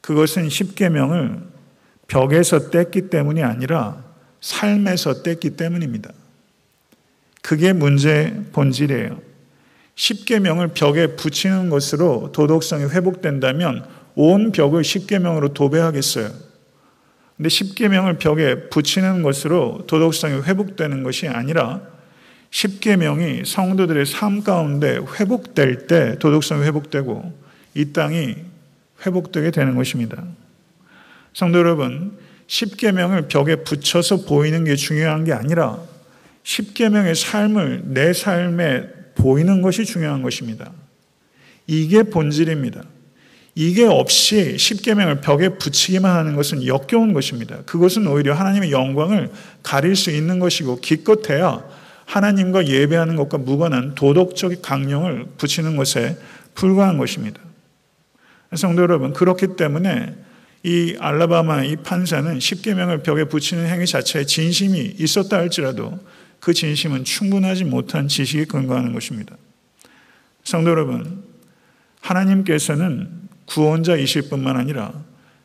그것은 0.00 0.48
십계명을 0.48 1.40
벽에서 2.08 2.70
뗐기 2.70 3.10
때문이 3.10 3.42
아니라 3.42 4.02
삶에서 4.40 5.22
뗐기 5.22 5.58
때문입니다. 5.58 6.10
그게 7.42 7.74
문제의 7.74 8.44
본질이에요. 8.52 9.20
십계명을 9.94 10.68
벽에 10.68 11.08
붙이는 11.16 11.68
것으로 11.68 12.32
도덕성이 12.32 12.84
회복된다면 12.84 13.99
온 14.22 14.52
벽을 14.52 14.84
십계명으로 14.84 15.54
도배하겠어요. 15.54 16.30
근데 17.38 17.48
십계명을 17.48 18.18
벽에 18.18 18.68
붙이는 18.68 19.22
것으로 19.22 19.86
도덕성이 19.86 20.42
회복되는 20.42 21.02
것이 21.02 21.26
아니라 21.26 21.80
십계명이 22.50 23.46
성도들의 23.46 24.04
삶 24.04 24.44
가운데 24.44 24.98
회복될 24.98 25.86
때 25.86 26.18
도덕성이 26.18 26.64
회복되고 26.64 27.32
이 27.74 27.92
땅이 27.94 28.36
회복되게 29.06 29.50
되는 29.52 29.74
것입니다. 29.74 30.22
성도 31.32 31.58
여러분, 31.60 32.18
십계명을 32.46 33.28
벽에 33.28 33.56
붙여서 33.56 34.26
보이는 34.26 34.64
게 34.64 34.76
중요한 34.76 35.24
게 35.24 35.32
아니라 35.32 35.78
십계명의 36.42 37.14
삶을 37.14 37.82
내 37.86 38.12
삶에 38.12 38.86
보이는 39.14 39.62
것이 39.62 39.86
중요한 39.86 40.20
것입니다. 40.20 40.70
이게 41.66 42.02
본질입니다. 42.02 42.82
이게 43.54 43.84
없이 43.84 44.56
십계명을 44.58 45.20
벽에 45.20 45.50
붙이기만 45.50 46.16
하는 46.16 46.36
것은 46.36 46.66
역겨운 46.66 47.12
것입니다. 47.12 47.62
그것은 47.66 48.06
오히려 48.06 48.34
하나님의 48.34 48.70
영광을 48.70 49.30
가릴 49.62 49.96
수 49.96 50.10
있는 50.10 50.38
것이고 50.38 50.80
기껏해야 50.80 51.64
하나님과 52.06 52.66
예배하는 52.66 53.16
것과 53.16 53.38
무관한 53.38 53.94
도덕적 53.94 54.62
강령을 54.62 55.26
붙이는 55.36 55.76
것에 55.76 56.16
불과한 56.54 56.98
것입니다. 56.98 57.40
성도 58.56 58.82
여러분, 58.82 59.12
그렇기 59.12 59.56
때문에 59.56 60.14
이 60.62 60.96
알라바마 60.98 61.64
이 61.64 61.76
판사는 61.76 62.38
십계명을 62.38 63.02
벽에 63.02 63.24
붙이는 63.24 63.66
행위 63.66 63.86
자체에 63.86 64.26
진심이 64.26 64.96
있었다 64.98 65.38
할지라도 65.38 65.98
그 66.40 66.52
진심은 66.52 67.04
충분하지 67.04 67.64
못한 67.64 68.08
지식에 68.08 68.44
근거하는 68.44 68.92
것입니다. 68.92 69.36
성도 70.42 70.70
여러분, 70.70 71.22
하나님께서는 72.00 73.29
구원자이실 73.50 74.28
뿐만 74.28 74.56
아니라 74.56 74.92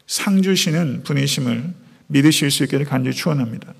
상 0.05 0.41
주시는 0.41 1.03
분이심을 1.03 1.73
믿으실 2.07 2.51
수 2.51 2.63
있기를 2.63 2.85
간절히 2.85 3.15
축원합니다. 3.15 3.73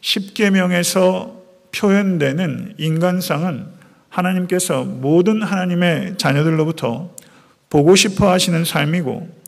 십계명에서 0.00 1.40
표현되는 1.72 2.74
인간상은 2.78 3.66
하나님께서 4.08 4.82
모든 4.82 5.42
하나님의 5.42 6.18
자녀들로부터 6.18 7.14
보고 7.68 7.94
싶어 7.94 8.32
하시는 8.32 8.64
삶이고 8.64 9.40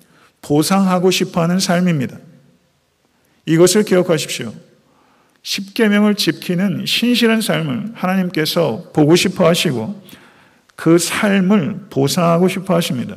보상하고 0.42 1.10
싶어 1.10 1.42
하는 1.42 1.58
삶입니다. 1.58 2.18
이것을 3.46 3.82
기억하십시오. 3.82 4.54
십계명을 5.42 6.14
지키는 6.14 6.86
신실한 6.86 7.40
삶을 7.40 7.90
하나님께서 7.94 8.92
보고 8.94 9.16
싶어 9.16 9.48
하시고 9.48 10.00
그 10.76 10.98
삶을 10.98 11.86
보상하고 11.90 12.46
싶어 12.46 12.76
하십니다. 12.76 13.16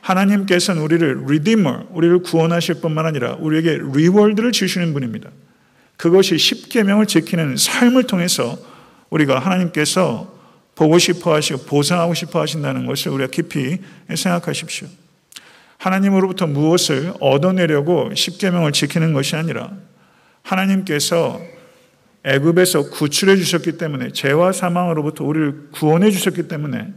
하나님께서는 0.00 0.82
우리를 0.82 1.24
리디머, 1.26 1.88
우리를 1.90 2.20
구원하실 2.20 2.76
뿐만 2.76 3.06
아니라 3.06 3.34
우리에게 3.34 3.78
리월드를 3.94 4.52
주시는 4.52 4.92
분입니다. 4.92 5.30
그것이 5.96 6.38
십계명을 6.38 7.06
지키는 7.06 7.56
삶을 7.56 8.04
통해서 8.04 8.56
우리가 9.10 9.38
하나님께서 9.38 10.34
보고 10.74 10.98
싶어 10.98 11.34
하시고 11.34 11.64
보상하고 11.66 12.14
싶어 12.14 12.40
하신다는 12.40 12.86
것을 12.86 13.12
우리가 13.12 13.30
깊이 13.30 13.78
생각하십시오. 14.14 14.88
하나님으로부터 15.76 16.46
무엇을 16.46 17.12
얻어내려고 17.20 18.14
십계명을 18.14 18.72
지키는 18.72 19.12
것이 19.12 19.36
아니라 19.36 19.70
하나님께서 20.42 21.40
애굽에서 22.24 22.90
구출해 22.90 23.36
주셨기 23.36 23.78
때문에 23.78 24.12
죄와 24.12 24.52
사망으로부터 24.52 25.24
우리를 25.24 25.68
구원해 25.72 26.10
주셨기 26.10 26.48
때문에 26.48 26.92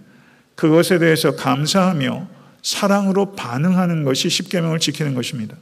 그것에 0.55 0.99
대해서 0.99 1.35
감사하며 1.35 2.27
사랑으로 2.63 3.33
반응하는 3.35 4.03
것이 4.03 4.29
십계명을 4.29 4.79
지키는 4.79 5.13
것입니다. 5.13 5.55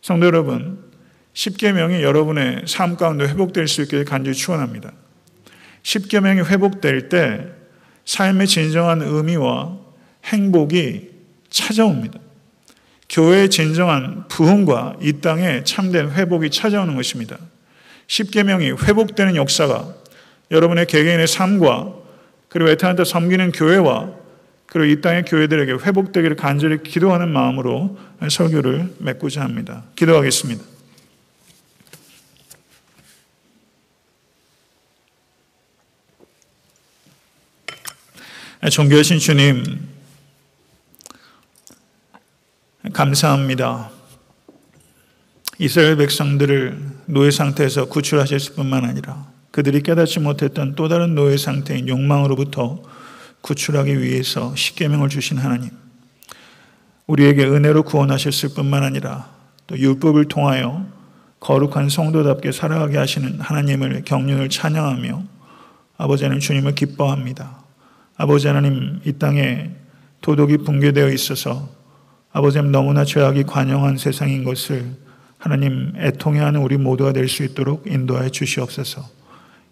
성도 0.00 0.26
여러분, 0.26 0.84
십계명이 1.32 2.02
여러분의 2.02 2.64
삶 2.66 2.96
가운데 2.96 3.24
회복될 3.26 3.66
수 3.66 3.82
있기를 3.82 4.04
간절히 4.04 4.36
축원합니다. 4.36 4.92
십계명이 5.82 6.42
회복될 6.42 7.08
때 7.08 7.46
삶의 8.04 8.46
진정한 8.46 9.02
의미와 9.02 9.78
행복이 10.24 11.10
찾아옵니다. 11.50 12.18
교회의 13.08 13.48
진정한 13.48 14.28
부흥과 14.28 14.96
이 15.00 15.20
땅에 15.20 15.64
참된 15.64 16.10
회복이 16.10 16.50
찾아오는 16.50 16.94
것입니다. 16.94 17.38
십계명이 18.06 18.72
회복되는 18.72 19.36
역사가 19.36 19.94
여러분의 20.50 20.86
개개인의 20.86 21.26
삶과 21.26 21.94
그리고 22.48 22.70
에타한테 22.70 23.04
섬기는 23.04 23.52
교회와 23.52 24.17
그리고 24.68 24.84
이 24.84 25.00
땅의 25.00 25.24
교회들에게 25.24 25.72
회복되기를 25.72 26.36
간절히 26.36 26.82
기도하는 26.82 27.30
마음으로 27.30 27.98
설교를 28.30 28.96
맺고자 28.98 29.40
합니다. 29.40 29.84
기도하겠습니다. 29.96 30.62
존귀하신 38.70 39.18
주님, 39.18 39.88
감사합니다. 42.92 43.90
이스라엘 45.58 45.96
백성들을 45.96 46.78
노예 47.06 47.30
상태에서 47.30 47.86
구출하셨을 47.86 48.54
뿐만 48.54 48.84
아니라 48.84 49.26
그들이 49.50 49.82
깨닫지 49.82 50.20
못했던 50.20 50.74
또 50.74 50.88
다른 50.88 51.14
노예 51.14 51.36
상태인 51.36 51.88
욕망으로부터 51.88 52.82
구출하기 53.40 54.00
위해서 54.02 54.54
십계명을 54.54 55.08
주신 55.08 55.38
하나님. 55.38 55.70
우리에게 57.06 57.44
은혜로 57.46 57.84
구원하셨을 57.84 58.50
뿐만 58.50 58.82
아니라 58.82 59.30
또 59.66 59.78
율법을 59.78 60.26
통하여 60.26 60.86
거룩한 61.40 61.88
성도답게 61.88 62.52
살아가게 62.52 62.98
하시는 62.98 63.40
하나님을 63.40 64.02
경륜을 64.04 64.48
찬양하며 64.48 65.22
아버지 65.96 66.24
하나님 66.24 66.40
주님을 66.40 66.74
기뻐합니다. 66.74 67.62
아버지 68.16 68.46
하나님 68.48 69.00
이 69.04 69.12
땅에 69.12 69.70
도덕이 70.20 70.58
붕괴되어 70.58 71.08
있어서 71.10 71.68
아버지 72.32 72.60
너무나 72.60 73.04
죄악이 73.04 73.44
관영한 73.44 73.96
세상인 73.96 74.44
것을 74.44 74.84
하나님 75.38 75.92
애통해하는 75.96 76.60
우리 76.60 76.76
모두가 76.76 77.12
될 77.12 77.28
수 77.28 77.44
있도록 77.44 77.84
인도하여 77.86 78.28
주시옵소서. 78.28 79.02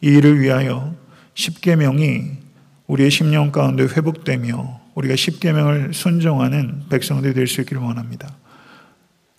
이 0.03 0.07
일을 0.09 0.41
위하여 0.41 0.95
십계명이 1.35 2.46
우리의 2.87 3.11
심령 3.11 3.51
가운데 3.51 3.85
회복되며 3.85 4.81
우리가 4.95 5.17
십계명을 5.17 5.93
순종하는 5.93 6.83
백성들이 6.89 7.35
될 7.35 7.47
수 7.47 7.61
있기를 7.61 7.83
원합니다. 7.83 8.29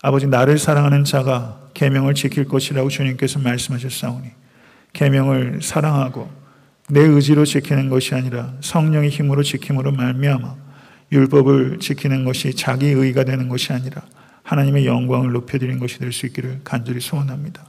아버지 0.02 0.28
나를 0.28 0.58
사랑하는 0.58 1.04
자가 1.04 1.70
계명을 1.74 2.14
지킬 2.14 2.45
것이라고 2.45 2.89
주님께서 2.89 3.39
말씀하셨사오니 3.39 4.28
계명을 4.93 5.60
사랑하고 5.62 6.30
내 6.89 7.02
의지로 7.02 7.45
지키는 7.45 7.89
것이 7.89 8.16
아니라 8.16 8.54
성령의 8.62 9.10
힘으로 9.10 9.43
지킴으로 9.43 9.91
말미암아 9.91 10.56
율법을 11.12 11.80
지키는 11.80 12.26
것이 12.26 12.54
자기 12.56 12.88
의가 12.88 13.24
되는 13.24 13.50
것이 13.50 13.74
아니라 13.74 14.04
하나님의 14.43 14.86
영광을 14.86 15.32
높여드리는 15.32 15.80
것이 15.80 16.00
될 16.00 16.12
수 16.12 16.26
있기를 16.26 16.62
간절히 16.64 17.00
소원합니다. 17.02 17.66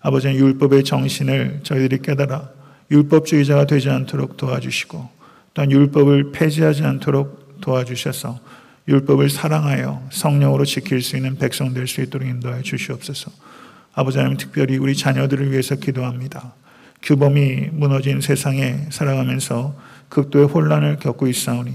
아버지는 0.00 0.36
율법의 0.36 0.84
정신을 0.84 1.60
저희들이 1.62 2.02
깨달아 2.02 2.50
율법주의자가 2.90 3.66
되지 3.66 3.90
않도록 3.90 4.36
도와주시고 4.36 5.08
또한 5.54 5.70
율법을 5.70 6.32
폐지하지 6.32 6.84
않도록 6.84 7.60
도와주셔서 7.60 8.40
율법을 8.88 9.30
사랑하여 9.30 10.08
성령으로 10.10 10.64
지킬 10.64 11.02
수 11.02 11.16
있는 11.16 11.36
백성 11.36 11.72
될 11.74 11.86
수 11.86 12.00
있도록 12.00 12.26
인도하여 12.26 12.62
주시옵소서. 12.62 13.30
아버지 13.94 14.18
하나님 14.18 14.36
특별히 14.36 14.78
우리 14.78 14.96
자녀들을 14.96 15.50
위해서 15.50 15.76
기도합니다. 15.76 16.54
규범이 17.02 17.70
무너진 17.72 18.20
세상에 18.20 18.86
살아가면서 18.90 19.76
극도의 20.08 20.46
혼란을 20.46 20.96
겪고 20.98 21.28
있사오니 21.28 21.72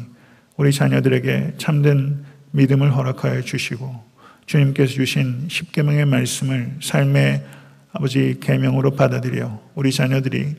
우리 0.57 0.71
자녀들에게 0.71 1.55
참된 1.57 2.23
믿음을 2.51 2.95
허락하여 2.95 3.41
주시고 3.41 4.03
주님께서 4.45 4.93
주신 4.93 5.47
십계명의 5.49 6.05
말씀을 6.05 6.77
삶의 6.81 7.43
아버지 7.91 8.37
계명으로 8.39 8.91
받아들여 8.91 9.61
우리 9.75 9.91
자녀들이 9.91 10.55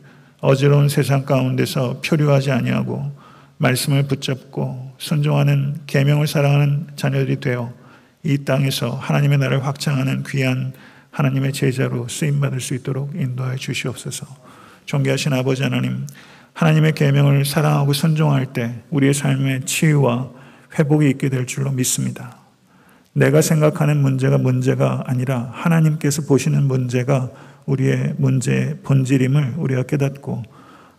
어지러운 0.46 0.88
세상 0.88 1.24
가운데서 1.24 2.02
표류하지 2.04 2.52
아니하고 2.52 3.10
말씀을 3.56 4.04
붙잡고 4.04 4.92
순종하는 4.96 5.80
계명을 5.88 6.28
사랑하는 6.28 6.86
자녀들이 6.94 7.40
되어 7.40 7.72
이 8.22 8.44
땅에서 8.44 8.90
하나님의 8.90 9.38
나라를 9.38 9.66
확장하는 9.66 10.22
귀한 10.24 10.72
하나님의 11.10 11.52
제자로 11.52 12.06
쓰임 12.06 12.38
받을 12.38 12.60
수 12.60 12.76
있도록 12.76 13.16
인도하여 13.16 13.56
주시옵소서. 13.56 14.24
존귀하신 14.84 15.32
아버지 15.32 15.64
하나님, 15.64 16.06
하나님의 16.52 16.92
계명을 16.92 17.44
사랑하고 17.44 17.92
순종할 17.92 18.52
때 18.52 18.84
우리의 18.90 19.14
삶에 19.14 19.62
치유와 19.64 20.30
회복이 20.78 21.10
있게 21.10 21.28
될 21.28 21.46
줄로 21.46 21.72
믿습니다. 21.72 22.38
내가 23.14 23.40
생각하는 23.40 23.96
문제가 23.96 24.38
문제가 24.38 25.02
아니라 25.06 25.50
하나님께서 25.52 26.22
보시는 26.22 26.62
문제가 26.62 27.32
우리의 27.66 28.14
문제의 28.18 28.78
본질임을 28.82 29.54
우리가 29.58 29.84
깨닫고 29.84 30.42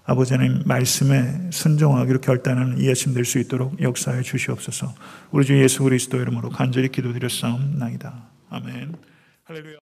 아버지 0.05 0.33
하나님 0.33 0.61
말씀에 0.65 1.49
순종하기로 1.51 2.21
결단하는 2.21 2.77
이해심 2.77 3.13
될 3.13 3.25
수 3.25 3.39
있도록 3.39 3.81
역사해 3.81 4.21
주시옵소서. 4.21 4.93
우리 5.31 5.45
주 5.45 5.61
예수 5.61 5.83
그리스도 5.83 6.17
이름으로 6.17 6.49
간절히 6.49 6.89
기도드렸사옵나이다. 6.89 8.29
아멘. 8.49 8.95
할렐루야. 9.43 9.86